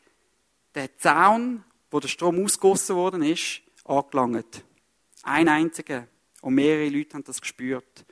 den 0.74 0.90
Zaun, 0.98 1.64
wo 1.96 2.00
der 2.00 2.08
Strom 2.08 2.44
ausgossen 2.44 2.94
worden 2.94 3.22
ist, 3.22 3.62
angelangt. 3.86 4.62
Ein 5.22 5.48
einziger. 5.48 6.06
Und 6.42 6.52
mehrere 6.52 6.90
Leute 6.90 7.14
haben 7.14 7.24
das 7.24 7.40
gespürt. 7.40 8.04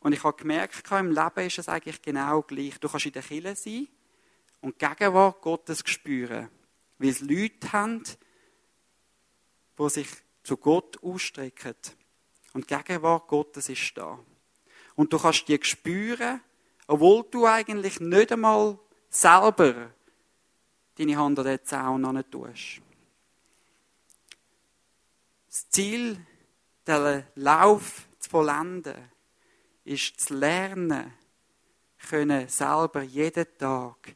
Und 0.00 0.12
ich 0.12 0.22
habe 0.22 0.36
gemerkt, 0.36 0.82
im 0.90 1.12
Leben 1.12 1.46
ist 1.46 1.58
es 1.58 1.70
eigentlich 1.70 2.02
genau 2.02 2.42
gleich. 2.42 2.78
Du 2.78 2.86
kannst 2.86 3.06
in 3.06 3.12
der 3.12 3.22
Kirche 3.22 3.56
sein 3.56 3.88
und 4.60 4.78
die 4.78 4.86
Gegenwart 4.86 5.40
Gottes 5.40 5.82
spüren. 5.86 6.50
Weil 6.98 7.08
es 7.08 7.22
Leute 7.22 7.72
haben, 7.72 8.02
die 9.78 9.88
sich 9.88 10.08
zu 10.42 10.58
Gott 10.58 11.02
ausstrecken. 11.02 11.76
Und 12.52 12.68
die 12.68 12.76
Gegenwart 12.76 13.26
Gottes 13.26 13.70
ist 13.70 13.96
da. 13.96 14.18
Und 14.96 15.14
du 15.14 15.18
kannst 15.18 15.48
die 15.48 15.58
spüren, 15.62 16.42
obwohl 16.86 17.24
du 17.30 17.46
eigentlich 17.46 18.00
nicht 18.00 18.32
einmal 18.32 18.78
selber 19.08 19.92
deine 20.96 21.16
Hand 21.16 21.38
an 21.38 21.46
den 21.46 21.64
Zaun 21.64 22.24
tust. 22.30 22.82
Das 25.48 25.70
Ziel, 25.70 26.18
diesen 26.86 27.24
Lauf 27.36 28.06
zu 28.18 28.28
vollenden, 28.28 29.10
ist 29.82 30.20
zu 30.20 30.34
lernen, 30.34 31.14
können 32.10 32.48
selber 32.48 33.02
jeden 33.02 33.46
Tag 33.56 34.14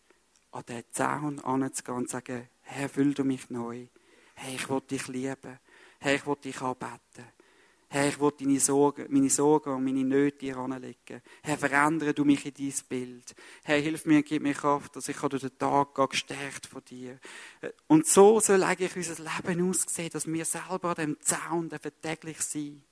an 0.51 0.63
den 0.69 0.85
Zaun 0.91 1.41
anzugehen 1.41 1.97
und 1.97 2.11
sagen, 2.11 2.51
Herr, 2.61 2.89
füll 2.91 3.15
du 3.15 3.25
mich 3.25 3.49
neu. 3.49 3.87
Herr, 4.35 4.55
ich 4.55 4.69
will 4.69 4.83
dich 4.83 5.09
lieben. 5.09 5.59
Herr, 6.01 6.15
ich 6.15 6.27
will 6.27 6.37
dich 6.37 6.61
anbeten. 6.61 7.25
Herr, 7.95 8.09
ich 8.09 8.19
will 8.19 8.33
deine 8.41 8.59
Sorgen, 8.59 9.05
meine 9.11 9.29
Sorgen 9.29 9.75
und 9.75 9.85
meine 9.85 10.03
Nöte 10.03 10.39
dir 10.39 10.57
anlegen. 10.57 11.21
Herr, 11.43 11.59
verändere 11.59 12.15
du 12.15 12.25
mich 12.25 12.47
in 12.47 12.55
dein 12.55 12.73
Bild. 12.89 13.35
Herr, 13.65 13.79
hilf 13.79 14.07
mir 14.07 14.17
und 14.17 14.25
gib 14.25 14.43
mir 14.43 14.55
Kraft, 14.55 14.97
dass 14.97 15.11
ich 15.11 15.17
durch 15.19 15.43
den 15.43 15.59
Tag 15.59 15.95
gehe, 15.95 16.09
gestärkt 16.09 16.67
von 16.67 16.83
dir. 16.87 17.19
Und 17.89 18.07
so 18.07 18.41
soll 18.41 18.63
eigentlich 18.63 18.97
unser 18.97 19.23
Leben 19.23 19.69
aussehen, 19.69 20.09
dass 20.11 20.27
wir 20.27 20.45
selber 20.47 20.89
an 20.89 20.95
dem 20.95 21.21
Zaun 21.21 21.71
täglich 22.01 22.41
sein 22.41 22.83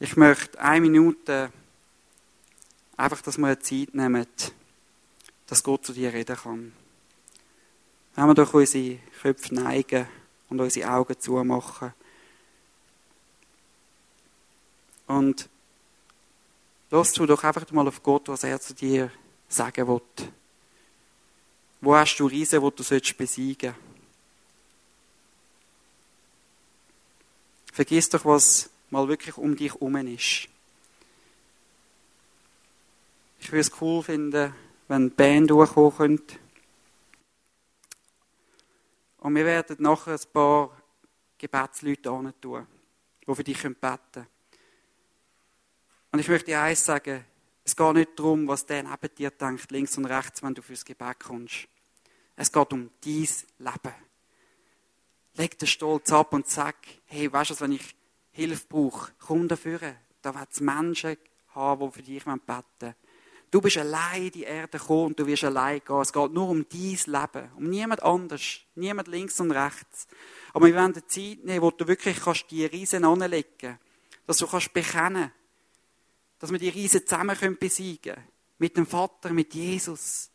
Ich 0.00 0.16
möchte 0.16 0.60
eine 0.60 0.80
Minute 0.80 1.52
einfach, 2.96 3.22
dass 3.22 3.38
wir 3.38 3.46
eine 3.46 3.60
Zeit 3.60 3.94
nehmen, 3.94 4.26
dass 5.46 5.62
Gott 5.62 5.86
zu 5.86 5.92
dir 5.92 6.12
reden 6.12 6.36
kann. 6.36 6.72
Wenn 8.16 8.26
wir 8.26 8.34
durch 8.34 8.52
unsere 8.52 8.98
Köpfe 9.22 9.54
neigen 9.54 10.08
und 10.54 10.60
unsere 10.60 10.90
Augen 10.90 11.18
zumachen. 11.18 11.92
Und 15.06 15.48
lass 16.90 17.12
du 17.12 17.26
doch 17.26 17.42
einfach 17.44 17.70
mal 17.72 17.86
auf 17.86 18.02
Gott, 18.02 18.28
was 18.28 18.44
er 18.44 18.60
zu 18.60 18.74
dir 18.74 19.10
sagen 19.48 19.86
will. 19.88 20.00
Wo 21.80 21.94
hast 21.94 22.16
du 22.16 22.26
Riesen, 22.26 22.62
die 22.62 22.70
du 22.70 23.14
besiegen 23.16 23.72
sollst? 23.72 23.84
Vergiss 27.72 28.08
doch, 28.08 28.24
was 28.24 28.70
mal 28.90 29.08
wirklich 29.08 29.36
um 29.36 29.56
dich 29.56 29.72
herum 29.72 29.96
ist. 29.96 30.48
Ich 33.40 33.50
würde 33.50 33.60
es 33.60 33.72
cool 33.80 34.02
finden, 34.02 34.54
wenn 34.86 35.08
die 35.08 35.14
Band 35.14 35.50
durchkommen 35.50 35.96
könnte. 35.96 36.36
Und 39.24 39.34
wir 39.36 39.46
werden 39.46 39.76
nachher 39.78 40.12
ein 40.12 40.32
paar 40.34 40.70
Gebetsleute 41.38 42.02
tun, 42.02 42.34
die 43.26 43.34
für 43.34 43.42
dich 43.42 43.62
beten 43.62 43.78
können. 43.80 44.26
Und 46.12 46.18
ich 46.18 46.28
möchte 46.28 46.44
dir 46.44 46.60
eins 46.60 46.84
sagen, 46.84 47.24
es 47.64 47.74
geht 47.74 47.94
nicht 47.94 48.18
darum, 48.18 48.46
was 48.46 48.66
der 48.66 48.82
neben 48.82 49.14
dir 49.14 49.30
denkt, 49.30 49.70
links 49.70 49.96
und 49.96 50.04
rechts, 50.04 50.42
wenn 50.42 50.52
du 50.52 50.60
fürs 50.60 50.84
Gebet 50.84 51.20
kommst. 51.20 51.68
Es 52.36 52.52
geht 52.52 52.70
um 52.74 52.90
dein 53.02 53.12
Leben. 53.12 53.94
Leg 55.36 55.58
den 55.58 55.68
Stolz 55.68 56.12
ab 56.12 56.34
und 56.34 56.46
sag, 56.46 56.76
hey, 57.06 57.32
weißt 57.32 57.52
du, 57.52 57.60
wenn 57.60 57.72
ich 57.72 57.96
Hilfe 58.30 58.66
brauche, 58.68 59.10
komm 59.20 59.48
dafür. 59.48 59.80
Da 60.20 60.34
wird 60.34 60.52
es 60.52 60.60
Menschen 60.60 61.16
haben, 61.54 61.86
die 61.86 61.94
für 61.94 62.02
dich 62.02 62.24
beten 62.24 62.42
wollen. 62.46 62.94
Du 63.50 63.60
bist 63.60 63.76
allein 63.76 64.24
in 64.24 64.30
die 64.32 64.42
Erde 64.42 64.78
gekommen 64.78 65.06
und 65.06 65.20
du 65.20 65.26
wirst 65.26 65.44
allein 65.44 65.80
gehen. 65.84 66.00
Es 66.00 66.12
geht 66.12 66.32
nur 66.32 66.48
um 66.48 66.66
dein 66.68 66.80
Leben, 66.80 67.52
um 67.56 67.70
niemand 67.70 68.02
anders, 68.02 68.60
niemand 68.74 69.08
links 69.08 69.38
und 69.40 69.52
rechts. 69.52 70.08
Aber 70.52 70.66
wir 70.66 70.74
werden 70.74 70.94
Zeit 70.94 71.44
nehmen, 71.44 71.62
wo 71.62 71.70
du 71.70 71.86
wirklich 71.86 72.20
kannst 72.20 72.50
die 72.50 72.66
Riesen 72.66 73.04
anlegen 73.04 73.48
kannst. 73.58 73.80
Dass 74.26 74.38
du 74.38 74.46
kannst 74.46 74.72
bekennen 74.72 75.30
dass 76.44 76.52
wir 76.52 76.58
die 76.58 76.68
Riesen 76.68 77.06
zusammen 77.06 77.34
können 77.38 77.56
besiegen 77.56 78.14
können. 78.14 78.28
Mit 78.58 78.76
dem 78.76 78.86
Vater, 78.86 79.30
mit 79.30 79.54
Jesus. 79.54 80.30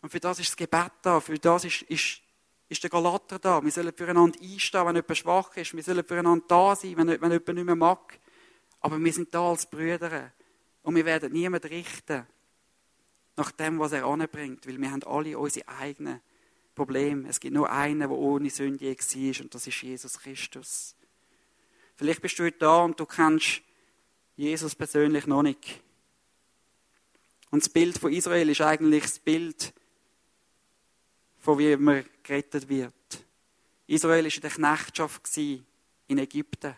Und 0.00 0.08
für 0.08 0.18
das 0.18 0.38
ist 0.38 0.48
das 0.48 0.56
Gebet 0.56 0.92
da, 1.02 1.20
für 1.20 1.38
das 1.38 1.66
ist, 1.66 1.82
ist, 1.82 2.22
ist 2.70 2.82
der 2.82 2.88
Galater 2.88 3.38
da. 3.38 3.62
Wir 3.62 3.70
sollen 3.70 3.92
füreinander 3.94 4.40
einstehen, 4.40 4.86
wenn 4.86 4.96
jemand 4.96 5.18
schwach 5.18 5.56
ist. 5.58 5.74
Wir 5.74 5.82
sollen 5.82 6.04
füreinander 6.04 6.44
da 6.48 6.74
sein, 6.74 6.96
wenn, 6.96 7.08
wenn 7.08 7.32
jemand 7.32 7.48
nicht 7.48 7.64
mehr 7.64 7.76
mag. 7.76 8.18
Aber 8.80 8.98
wir 8.98 9.12
sind 9.12 9.34
da 9.34 9.50
als 9.50 9.68
Brüder. 9.68 10.32
Und 10.82 10.94
wir 10.94 11.04
werden 11.04 11.32
niemand 11.32 11.64
richten 11.66 12.26
nach 13.36 13.52
dem, 13.52 13.78
was 13.78 13.92
er 13.92 14.04
anbringt, 14.04 14.66
weil 14.66 14.80
wir 14.80 14.90
haben 14.90 15.02
alle 15.04 15.38
unsere 15.38 15.68
eigenen 15.68 16.20
Probleme. 16.74 17.28
Es 17.28 17.40
gibt 17.40 17.54
nur 17.54 17.70
einen, 17.70 18.00
der 18.00 18.10
ohne 18.10 18.50
Sünde 18.50 18.86
war, 18.86 19.40
und 19.42 19.54
das 19.54 19.66
ist 19.66 19.82
Jesus 19.82 20.18
Christus. 20.18 20.96
Vielleicht 21.96 22.22
bist 22.22 22.38
du 22.38 22.44
heute 22.44 22.58
da 22.58 22.84
und 22.84 22.98
du 22.98 23.06
kennst 23.06 23.62
Jesus 24.36 24.74
persönlich 24.74 25.26
noch 25.26 25.42
nicht. 25.42 25.82
Und 27.50 27.62
das 27.62 27.68
Bild 27.68 27.98
von 27.98 28.12
Israel 28.12 28.48
ist 28.50 28.60
eigentlich 28.60 29.02
das 29.02 29.18
Bild, 29.18 29.74
von 31.40 31.58
wie 31.58 31.76
man 31.76 32.04
gerettet 32.22 32.68
wird. 32.68 32.94
Israel 33.86 34.24
war 34.24 34.34
in 34.34 34.40
der 34.40 34.50
Knechtschaft 34.50 35.36
in 35.36 36.18
Ägypten, 36.18 36.74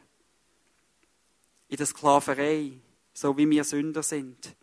in 1.69 1.77
der 1.77 1.87
Sklaverei 1.87 2.73
so 3.21 3.37
wie 3.37 3.51
wir 3.51 3.65
Sünder 3.65 4.03
sind. 4.03 4.57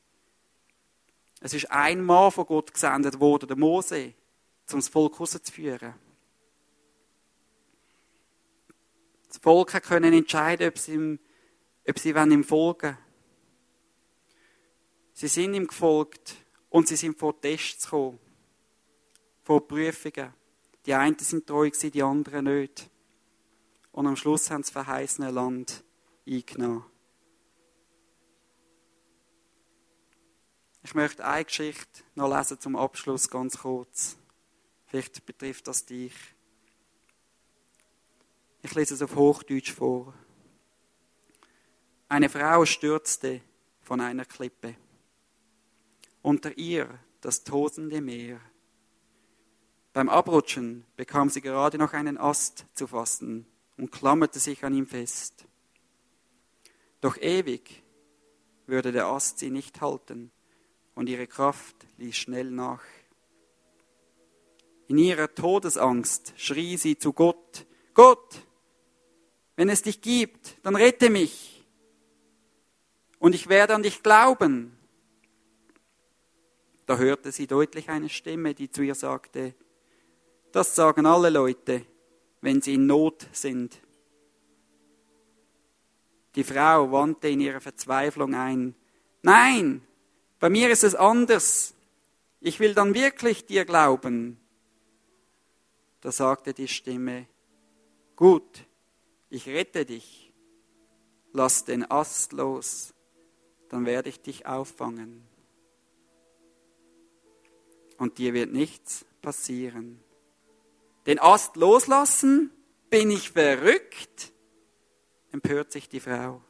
Es 1.42 1.54
ist 1.54 1.70
ein 1.70 2.04
Mann 2.04 2.32
von 2.32 2.48
Gott 2.48 2.74
gesendet 2.74 3.20
worden, 3.20 3.48
der 3.48 3.56
Mose, 3.56 4.16
um 4.72 4.80
das 4.80 4.90
Volk 4.90 5.20
rauszuführen. 5.20 5.94
Das 9.28 9.38
Volk 9.38 9.80
können 9.84 10.12
entscheiden, 10.12 10.68
ob 10.68 10.80
sie 10.80 10.94
ihm, 10.94 11.20
ob 11.88 12.00
sie 12.00 12.10
ihm 12.10 12.44
folgen 12.44 12.98
Sie 15.14 15.28
sind 15.28 15.54
ihm 15.54 15.68
gefolgt 15.68 16.36
und 16.70 16.88
sie 16.88 16.96
sind 16.96 17.18
vor 17.18 17.40
Tests 17.40 17.84
gekommen, 17.84 18.20
vor 19.44 19.68
Prüfungen. 19.68 20.34
Die 20.88 20.96
einen 20.96 21.20
sind 21.20 21.46
treu 21.46 21.70
die 21.70 22.04
anderen 22.04 22.46
nicht. 22.46 22.90
Und 23.92 24.08
am 24.08 24.16
Schluss 24.16 24.50
haben 24.50 24.64
sie 24.64 24.74
das 24.74 24.84
verheißene 24.84 25.30
Land 25.30 25.84
eingenommen. 26.28 26.97
Ich 30.88 30.96
möchte 30.96 31.26
eine 31.26 31.44
Geschichte 31.44 32.02
noch 32.16 32.34
lesen 32.34 32.62
zum 32.62 32.78
Abschluss, 32.78 33.30
ganz 33.30 33.58
kurz. 33.58 34.16
Vielleicht 34.86 35.26
betrifft 35.26 35.68
das 35.68 35.86
dich. 35.86 36.14
Ich 38.62 38.74
lese 38.74 38.94
es 38.94 39.02
auf 39.02 39.14
Hochdeutsch 39.18 39.74
vor. 39.74 40.14
Eine 42.08 42.30
Frau 42.30 42.64
stürzte 42.64 43.42
von 43.82 44.00
einer 44.00 44.24
Klippe. 44.24 44.78
Unter 46.22 46.58
ihr 46.58 46.88
das 47.20 47.44
tosende 47.44 48.00
Meer. 48.00 48.40
Beim 49.92 50.08
Abrutschen 50.08 50.86
bekam 50.96 51.30
sie 51.30 51.42
gerade 51.42 51.78
noch 51.78 51.92
einen 51.92 52.18
Ast 52.18 52.66
zu 52.76 52.88
fassen 52.88 53.46
und 53.76 53.92
klammerte 53.92 54.40
sich 54.40 54.64
an 54.64 54.74
ihm 54.74 54.88
fest. 54.88 55.48
Doch 57.02 57.18
ewig 57.18 57.84
würde 58.68 58.94
der 58.94 59.08
Ast 59.08 59.40
sie 59.40 59.50
nicht 59.50 59.82
halten 59.82 60.32
und 60.98 61.10
ihre 61.10 61.28
Kraft 61.28 61.76
ließ 61.98 62.18
schnell 62.18 62.50
nach. 62.50 62.82
In 64.88 64.98
ihrer 64.98 65.34
Todesangst 65.34 66.34
schrie 66.38 66.76
sie 66.76 66.98
zu 66.98 67.14
Gott, 67.14 67.68
Gott, 67.94 68.42
wenn 69.56 69.70
es 69.70 69.84
dich 69.84 70.02
gibt, 70.02 70.58
dann 70.64 70.76
rette 70.76 71.12
mich 71.12 71.64
und 73.20 73.36
ich 73.36 73.48
werde 73.48 73.76
an 73.76 73.84
dich 73.84 74.02
glauben. 74.02 74.76
Da 76.88 76.98
hörte 76.98 77.32
sie 77.32 77.46
deutlich 77.46 77.90
eine 77.90 78.10
Stimme, 78.10 78.56
die 78.56 78.72
zu 78.72 78.82
ihr 78.82 78.96
sagte, 78.96 79.54
das 80.52 80.74
sagen 80.74 81.06
alle 81.06 81.30
Leute, 81.30 81.86
wenn 82.42 82.60
sie 82.64 82.74
in 82.74 82.88
Not 82.88 83.28
sind. 83.34 83.80
Die 86.34 86.44
Frau 86.44 86.92
wandte 86.92 87.30
in 87.30 87.40
ihrer 87.40 87.62
Verzweiflung 87.62 88.34
ein, 88.34 88.74
nein, 89.22 89.84
bei 90.40 90.50
mir 90.50 90.70
ist 90.70 90.84
es 90.84 90.96
anders. 90.96 91.74
Ich 92.40 92.60
will 92.60 92.74
dann 92.74 92.94
wirklich 92.94 93.46
dir 93.46 93.66
glauben. 93.66 94.40
Da 96.02 96.12
sagte 96.12 96.54
die 96.54 96.68
Stimme, 96.68 97.28
gut, 98.16 98.66
ich 99.30 99.48
rette 99.48 99.86
dich. 99.86 100.32
Lass 101.34 101.66
den 101.66 101.90
Ast 101.90 102.34
los, 102.34 102.94
dann 103.70 103.86
werde 103.86 104.10
ich 104.10 104.22
dich 104.22 104.46
auffangen. 104.46 105.24
Und 107.98 108.18
dir 108.18 108.34
wird 108.34 108.54
nichts 108.54 109.06
passieren. 109.22 110.00
Den 111.06 111.20
Ast 111.20 111.56
loslassen? 111.56 112.52
Bin 112.90 113.12
ich 113.12 113.32
verrückt? 113.32 114.32
empört 115.32 115.72
sich 115.72 115.90
die 115.90 116.00
Frau. 116.00 116.42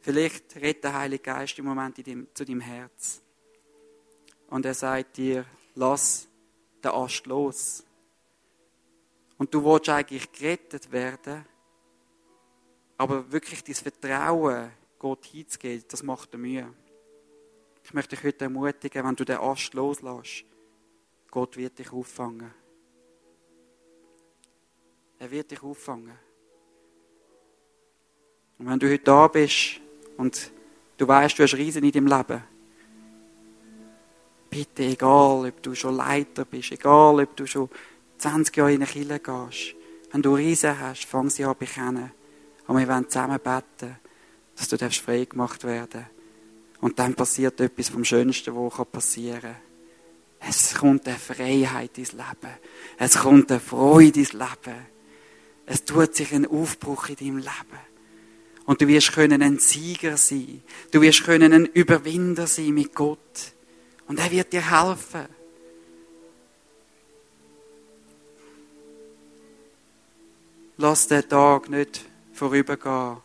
Vielleicht 0.00 0.56
redet 0.56 0.84
der 0.84 0.94
Heilige 0.94 1.22
Geist 1.22 1.58
im 1.58 1.66
Moment 1.66 2.04
dem, 2.06 2.28
zu 2.34 2.44
deinem 2.44 2.60
Herz. 2.60 3.20
Und 4.48 4.64
er 4.64 4.74
sagt 4.74 5.16
dir, 5.16 5.44
lass 5.74 6.28
den 6.82 6.90
Ast 6.90 7.26
los. 7.26 7.84
Und 9.36 9.52
du 9.52 9.64
willst 9.64 9.88
eigentlich 9.88 10.30
gerettet 10.32 10.90
werden, 10.90 11.44
aber 12.96 13.30
wirklich 13.30 13.62
dein 13.62 13.74
Vertrauen 13.74 14.72
Gott 14.98 15.26
hinzugeben, 15.26 15.84
das 15.88 16.02
macht 16.02 16.32
dir 16.32 16.38
Mühe. 16.38 16.74
Ich 17.84 17.94
möchte 17.94 18.16
dich 18.16 18.24
heute 18.24 18.44
ermutigen, 18.44 19.04
wenn 19.04 19.16
du 19.16 19.24
den 19.24 19.38
Ast 19.38 19.74
loslässt, 19.74 20.44
Gott 21.30 21.56
wird 21.56 21.78
dich 21.78 21.92
auffangen. 21.92 22.52
Er 25.18 25.30
wird 25.30 25.50
dich 25.50 25.62
auffangen. 25.62 26.18
Und 28.58 28.66
wenn 28.66 28.78
du 28.78 28.90
heute 28.90 29.04
da 29.04 29.28
bist 29.28 29.80
und 30.18 30.50
du 30.98 31.08
weißt, 31.08 31.38
du 31.38 31.44
hast 31.44 31.54
Riesen 31.54 31.82
in 31.82 31.92
deinem 31.92 32.06
Leben, 32.06 32.42
bitte, 34.50 34.82
egal 34.82 35.46
ob 35.46 35.62
du 35.62 35.74
schon 35.74 35.96
Leiter 35.96 36.44
bist, 36.44 36.72
egal 36.72 37.20
ob 37.20 37.36
du 37.36 37.46
schon 37.46 37.70
20 38.18 38.56
Jahre 38.56 38.74
in 38.74 38.82
eine 38.82 38.90
Kirche 38.90 39.20
gehst, 39.20 39.74
wenn 40.12 40.22
du 40.22 40.34
Riesen 40.34 40.78
hast, 40.78 41.06
fang 41.06 41.30
sie 41.30 41.44
an 41.44 41.54
bekennen. 41.58 42.10
Und 42.66 42.78
wir 42.78 42.88
wollen 42.88 43.08
zusammen 43.08 43.38
beten, 43.38 43.96
dass 44.56 44.68
du 44.68 44.76
frei 44.90 45.24
gemacht 45.24 45.64
werden 45.64 46.06
Und 46.80 46.98
dann 46.98 47.14
passiert 47.14 47.60
etwas 47.60 47.88
vom 47.88 48.04
Schönsten, 48.04 48.54
was 48.54 48.86
passieren 48.86 49.40
kann. 49.40 49.56
Es 50.40 50.74
kommt 50.74 51.06
eine 51.08 51.16
Freiheit 51.16 51.98
ins 51.98 52.12
Leben. 52.12 52.54
Es 52.96 53.18
kommt 53.18 53.50
eine 53.50 53.60
Freude 53.60 54.20
ins 54.20 54.32
Leben. 54.32 54.86
Es 55.66 55.84
tut 55.84 56.14
sich 56.14 56.32
ein 56.32 56.46
Aufbruch 56.46 57.08
in 57.08 57.16
deinem 57.16 57.38
Leben. 57.38 57.88
Und 58.68 58.82
du 58.82 58.86
wirst 58.86 59.12
können 59.12 59.40
ein 59.40 59.58
Sieger 59.58 60.18
sein. 60.18 60.62
Du 60.90 61.00
wirst 61.00 61.24
können 61.24 61.54
ein 61.54 61.64
Überwinder 61.64 62.46
sein 62.46 62.74
mit 62.74 62.94
Gott. 62.94 63.54
Und 64.06 64.18
er 64.18 64.30
wird 64.30 64.52
dir 64.52 64.70
helfen. 64.70 65.24
Lass 70.76 71.08
den 71.08 71.26
Tag 71.26 71.70
nicht 71.70 72.04
vorübergehen, 72.34 73.16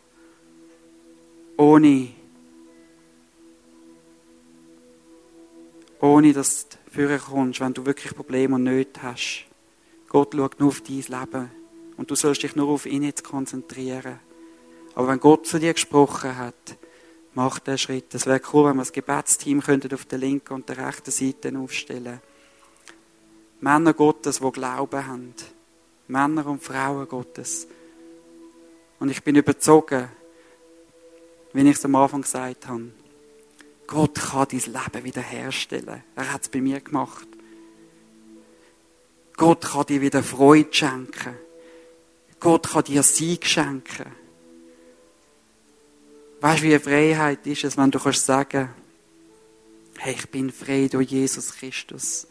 ohne, 1.58 2.08
ohne 6.00 6.32
dass 6.32 6.70
du 6.70 6.76
führen 6.90 7.20
kommst, 7.20 7.60
wenn 7.60 7.74
du 7.74 7.84
wirklich 7.84 8.14
Probleme 8.14 8.54
und 8.54 8.64
Nöte 8.64 9.02
hast. 9.02 9.44
Gott 10.08 10.34
schaut 10.34 10.58
nur 10.58 10.68
auf 10.70 10.80
dein 10.80 11.02
Leben 11.02 11.50
und 11.98 12.10
du 12.10 12.14
sollst 12.14 12.42
dich 12.42 12.56
nur 12.56 12.70
auf 12.70 12.86
ihn 12.86 13.02
jetzt 13.02 13.24
konzentrieren. 13.24 14.20
Aber 14.94 15.08
wenn 15.08 15.20
Gott 15.20 15.46
zu 15.46 15.58
dir 15.58 15.72
gesprochen 15.72 16.36
hat, 16.36 16.76
mach 17.34 17.58
den 17.58 17.78
Schritt. 17.78 18.14
Es 18.14 18.26
wäre 18.26 18.40
cool, 18.52 18.66
wenn 18.68 18.76
wir 18.76 18.82
das 18.82 18.92
Gebetsteam 18.92 19.60
auf 19.60 20.04
der 20.04 20.18
linken 20.18 20.54
und 20.54 20.68
der 20.68 20.86
rechten 20.86 21.10
Seite 21.10 21.56
aufstellen 21.58 22.20
Männer 23.60 23.94
Gottes, 23.94 24.40
die 24.40 24.52
Glauben 24.52 25.06
haben. 25.06 25.34
Männer 26.06 26.46
und 26.46 26.62
Frauen 26.62 27.08
Gottes. 27.08 27.66
Und 28.98 29.10
ich 29.10 29.22
bin 29.22 29.36
überzogen, 29.36 30.08
wie 31.54 31.62
ich 31.62 31.76
es 31.76 31.84
am 31.84 31.94
Anfang 31.94 32.22
gesagt 32.22 32.68
habe, 32.68 32.90
Gott 33.86 34.14
kann 34.16 34.48
dein 34.50 34.60
Leben 34.60 35.04
wiederherstellen. 35.04 36.02
Er 36.14 36.32
hat 36.32 36.42
es 36.42 36.48
bei 36.48 36.60
mir 36.60 36.80
gemacht. 36.80 37.26
Gott 39.36 39.62
kann 39.62 39.86
dir 39.86 40.00
wieder 40.00 40.22
Freude 40.22 40.72
schenken. 40.72 41.36
Gott 42.40 42.68
kann 42.68 42.84
dir 42.84 43.02
Sieg 43.02 43.46
schenken. 43.46 44.23
Weißt 46.44 46.60
du, 46.60 46.64
wie 46.64 46.74
eine 46.74 46.80
Freiheit 46.80 47.46
ist 47.46 47.64
es, 47.64 47.78
wenn 47.78 47.90
du 47.90 47.98
kannst 47.98 48.26
sagen, 48.26 48.68
hey, 49.96 50.12
ich 50.12 50.28
bin 50.28 50.52
frei 50.52 50.88
durch 50.92 51.10
Jesus 51.10 51.56
Christus. 51.56 52.26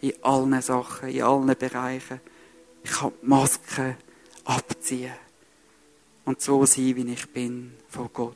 In 0.00 0.14
allen 0.20 0.60
Sachen, 0.60 1.10
in 1.10 1.22
allen 1.22 1.56
Bereichen. 1.56 2.20
Ich 2.82 2.90
kann 2.90 3.12
die 3.22 3.26
Maske 3.28 3.96
abziehen. 4.42 5.12
Und 6.24 6.40
so 6.40 6.66
sein, 6.66 6.96
wie 6.96 7.12
ich 7.12 7.32
bin, 7.32 7.74
vor 7.88 8.10
Gott. 8.12 8.34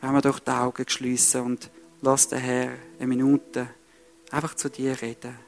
Wenn 0.00 0.12
wir 0.12 0.20
doch 0.20 0.40
die 0.40 0.50
Augen 0.50 0.88
schließen 0.88 1.40
und 1.40 1.70
lass 2.02 2.26
den 2.26 2.40
Herr 2.40 2.72
eine 2.98 3.06
Minute 3.06 3.68
einfach 4.32 4.56
zu 4.56 4.68
dir 4.68 5.00
reden. 5.00 5.38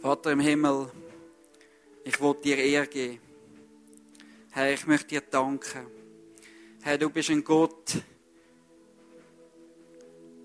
Vater 0.00 0.30
im 0.30 0.40
Himmel, 0.40 0.92
ich 2.04 2.20
will 2.20 2.34
dir 2.34 2.56
Ehre 2.56 2.86
geben. 2.86 3.20
Herr, 4.50 4.72
ich 4.72 4.86
möchte 4.86 5.08
dir 5.08 5.20
danken. 5.22 5.86
Herr, 6.82 6.96
du 6.96 7.10
bist 7.10 7.30
ein 7.30 7.42
Gott, 7.42 7.96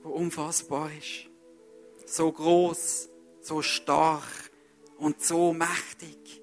der 0.03 0.11
unfassbar 0.11 0.89
ist. 0.97 1.29
So 2.07 2.31
groß, 2.31 3.09
so 3.41 3.61
stark 3.61 4.51
und 4.97 5.21
so 5.21 5.53
mächtig. 5.53 6.41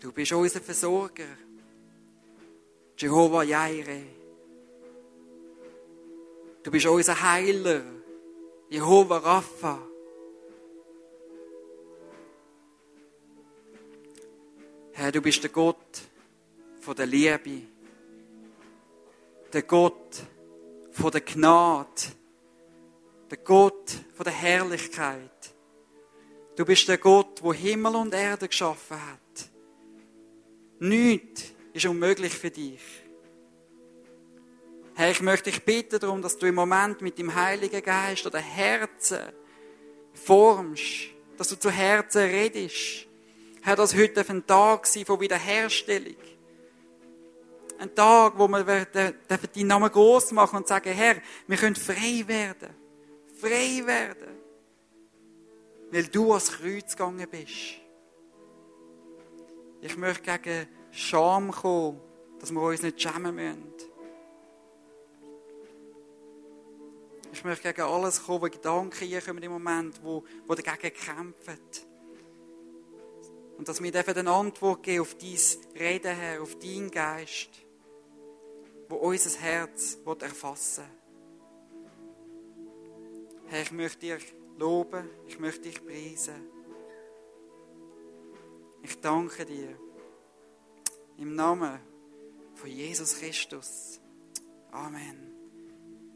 Du 0.00 0.10
bist 0.10 0.32
unser 0.32 0.60
Versorger. 0.60 1.36
Jehovah 2.96 3.42
Jireh. 3.42 4.06
Du 6.62 6.70
bist 6.70 6.86
unser 6.86 7.20
Heiler. 7.20 7.82
Jehovah 8.70 9.18
Rapha. 9.18 9.93
Herr, 14.96 15.10
du 15.10 15.20
bist 15.20 15.42
der 15.42 15.50
Gott 15.50 16.02
von 16.80 16.94
der 16.94 17.06
Liebe, 17.06 17.62
der 19.52 19.62
Gott 19.62 20.22
von 20.92 21.10
der 21.10 21.20
Gnade, 21.20 21.88
der 23.28 23.38
Gott 23.38 23.90
von 24.14 24.22
der 24.22 24.32
Herrlichkeit. 24.32 25.52
Du 26.54 26.64
bist 26.64 26.86
der 26.86 26.98
Gott, 26.98 27.42
wo 27.42 27.52
Himmel 27.52 27.96
und 27.96 28.14
Erde 28.14 28.46
geschaffen 28.46 28.96
hat. 28.96 29.50
Nichts 30.78 31.50
ist 31.72 31.86
unmöglich 31.86 32.32
für 32.32 32.52
dich. 32.52 32.80
Herr, 34.94 35.10
ich 35.10 35.20
möchte 35.20 35.50
dich 35.50 35.64
bitten 35.64 35.98
darum, 35.98 36.22
dass 36.22 36.38
du 36.38 36.46
im 36.46 36.54
Moment 36.54 37.00
mit 37.00 37.18
dem 37.18 37.34
Heiligen 37.34 37.82
Geist 37.82 38.26
oder 38.26 38.38
Herzen 38.38 39.32
formst, 40.12 41.08
dass 41.36 41.48
du 41.48 41.56
zu 41.56 41.68
Herzen 41.68 42.22
redest 42.22 43.08
Herr, 43.64 43.76
dass 43.76 43.94
heute 43.94 44.22
ein 44.28 44.46
Tag 44.46 44.86
sein 44.86 45.06
von 45.06 45.18
Wiederherstellung. 45.18 46.16
Ein 47.78 47.94
Tag, 47.94 48.34
wo 48.36 48.46
wir 48.46 48.84
deinen 48.84 49.66
Namen 49.66 49.90
groß 49.90 50.32
machen 50.32 50.58
und 50.58 50.68
sagen, 50.68 50.92
Herr, 50.92 51.16
wir 51.46 51.56
können 51.56 51.74
frei 51.74 52.24
werden. 52.26 52.74
Frei 53.40 53.80
werden. 53.86 54.38
Weil 55.90 56.04
du 56.08 56.32
ans 56.32 56.52
Kreuz 56.52 56.90
gegangen 56.90 57.26
bist. 57.30 57.80
Ich 59.80 59.96
möchte 59.96 60.38
gegen 60.38 60.68
Scham 60.90 61.50
kommen, 61.50 62.02
dass 62.40 62.50
wir 62.50 62.60
uns 62.60 62.82
nicht 62.82 63.00
schämen 63.00 63.34
müssen. 63.34 63.72
Ich 67.32 67.42
möchte 67.42 67.72
gegen 67.72 67.88
alles 67.88 68.22
kommen, 68.22 68.42
wo 68.42 68.46
Gedanken 68.46 69.06
hier 69.06 69.22
kommen 69.22 69.42
im 69.42 69.52
Moment, 69.52 69.98
wo, 70.02 70.22
wo 70.46 70.54
dagegen 70.54 70.94
kämpfen. 70.94 71.93
Und 73.56 73.68
dass 73.68 73.82
wir 73.82 73.92
dürfen 73.92 74.16
eine 74.16 74.30
Antwort 74.30 74.82
geben 74.82 75.02
auf 75.02 75.14
dein 75.14 75.38
Reden, 75.78 76.16
Herr, 76.16 76.42
auf 76.42 76.58
deinen 76.58 76.90
Geist, 76.90 77.50
wo 78.88 78.96
unser 78.96 79.38
Herz 79.40 79.98
erfassen 80.20 80.84
will. 80.84 80.90
Herr, 83.46 83.62
ich 83.62 83.72
möchte 83.72 84.00
dir 84.00 84.18
loben, 84.58 85.08
ich 85.28 85.38
möchte 85.38 85.62
dich 85.62 85.84
preisen. 85.84 86.48
Ich 88.82 89.00
danke 89.00 89.46
dir. 89.46 89.78
Im 91.16 91.34
Namen 91.34 91.78
von 92.54 92.70
Jesus 92.70 93.18
Christus. 93.18 94.00
Amen. 94.72 95.33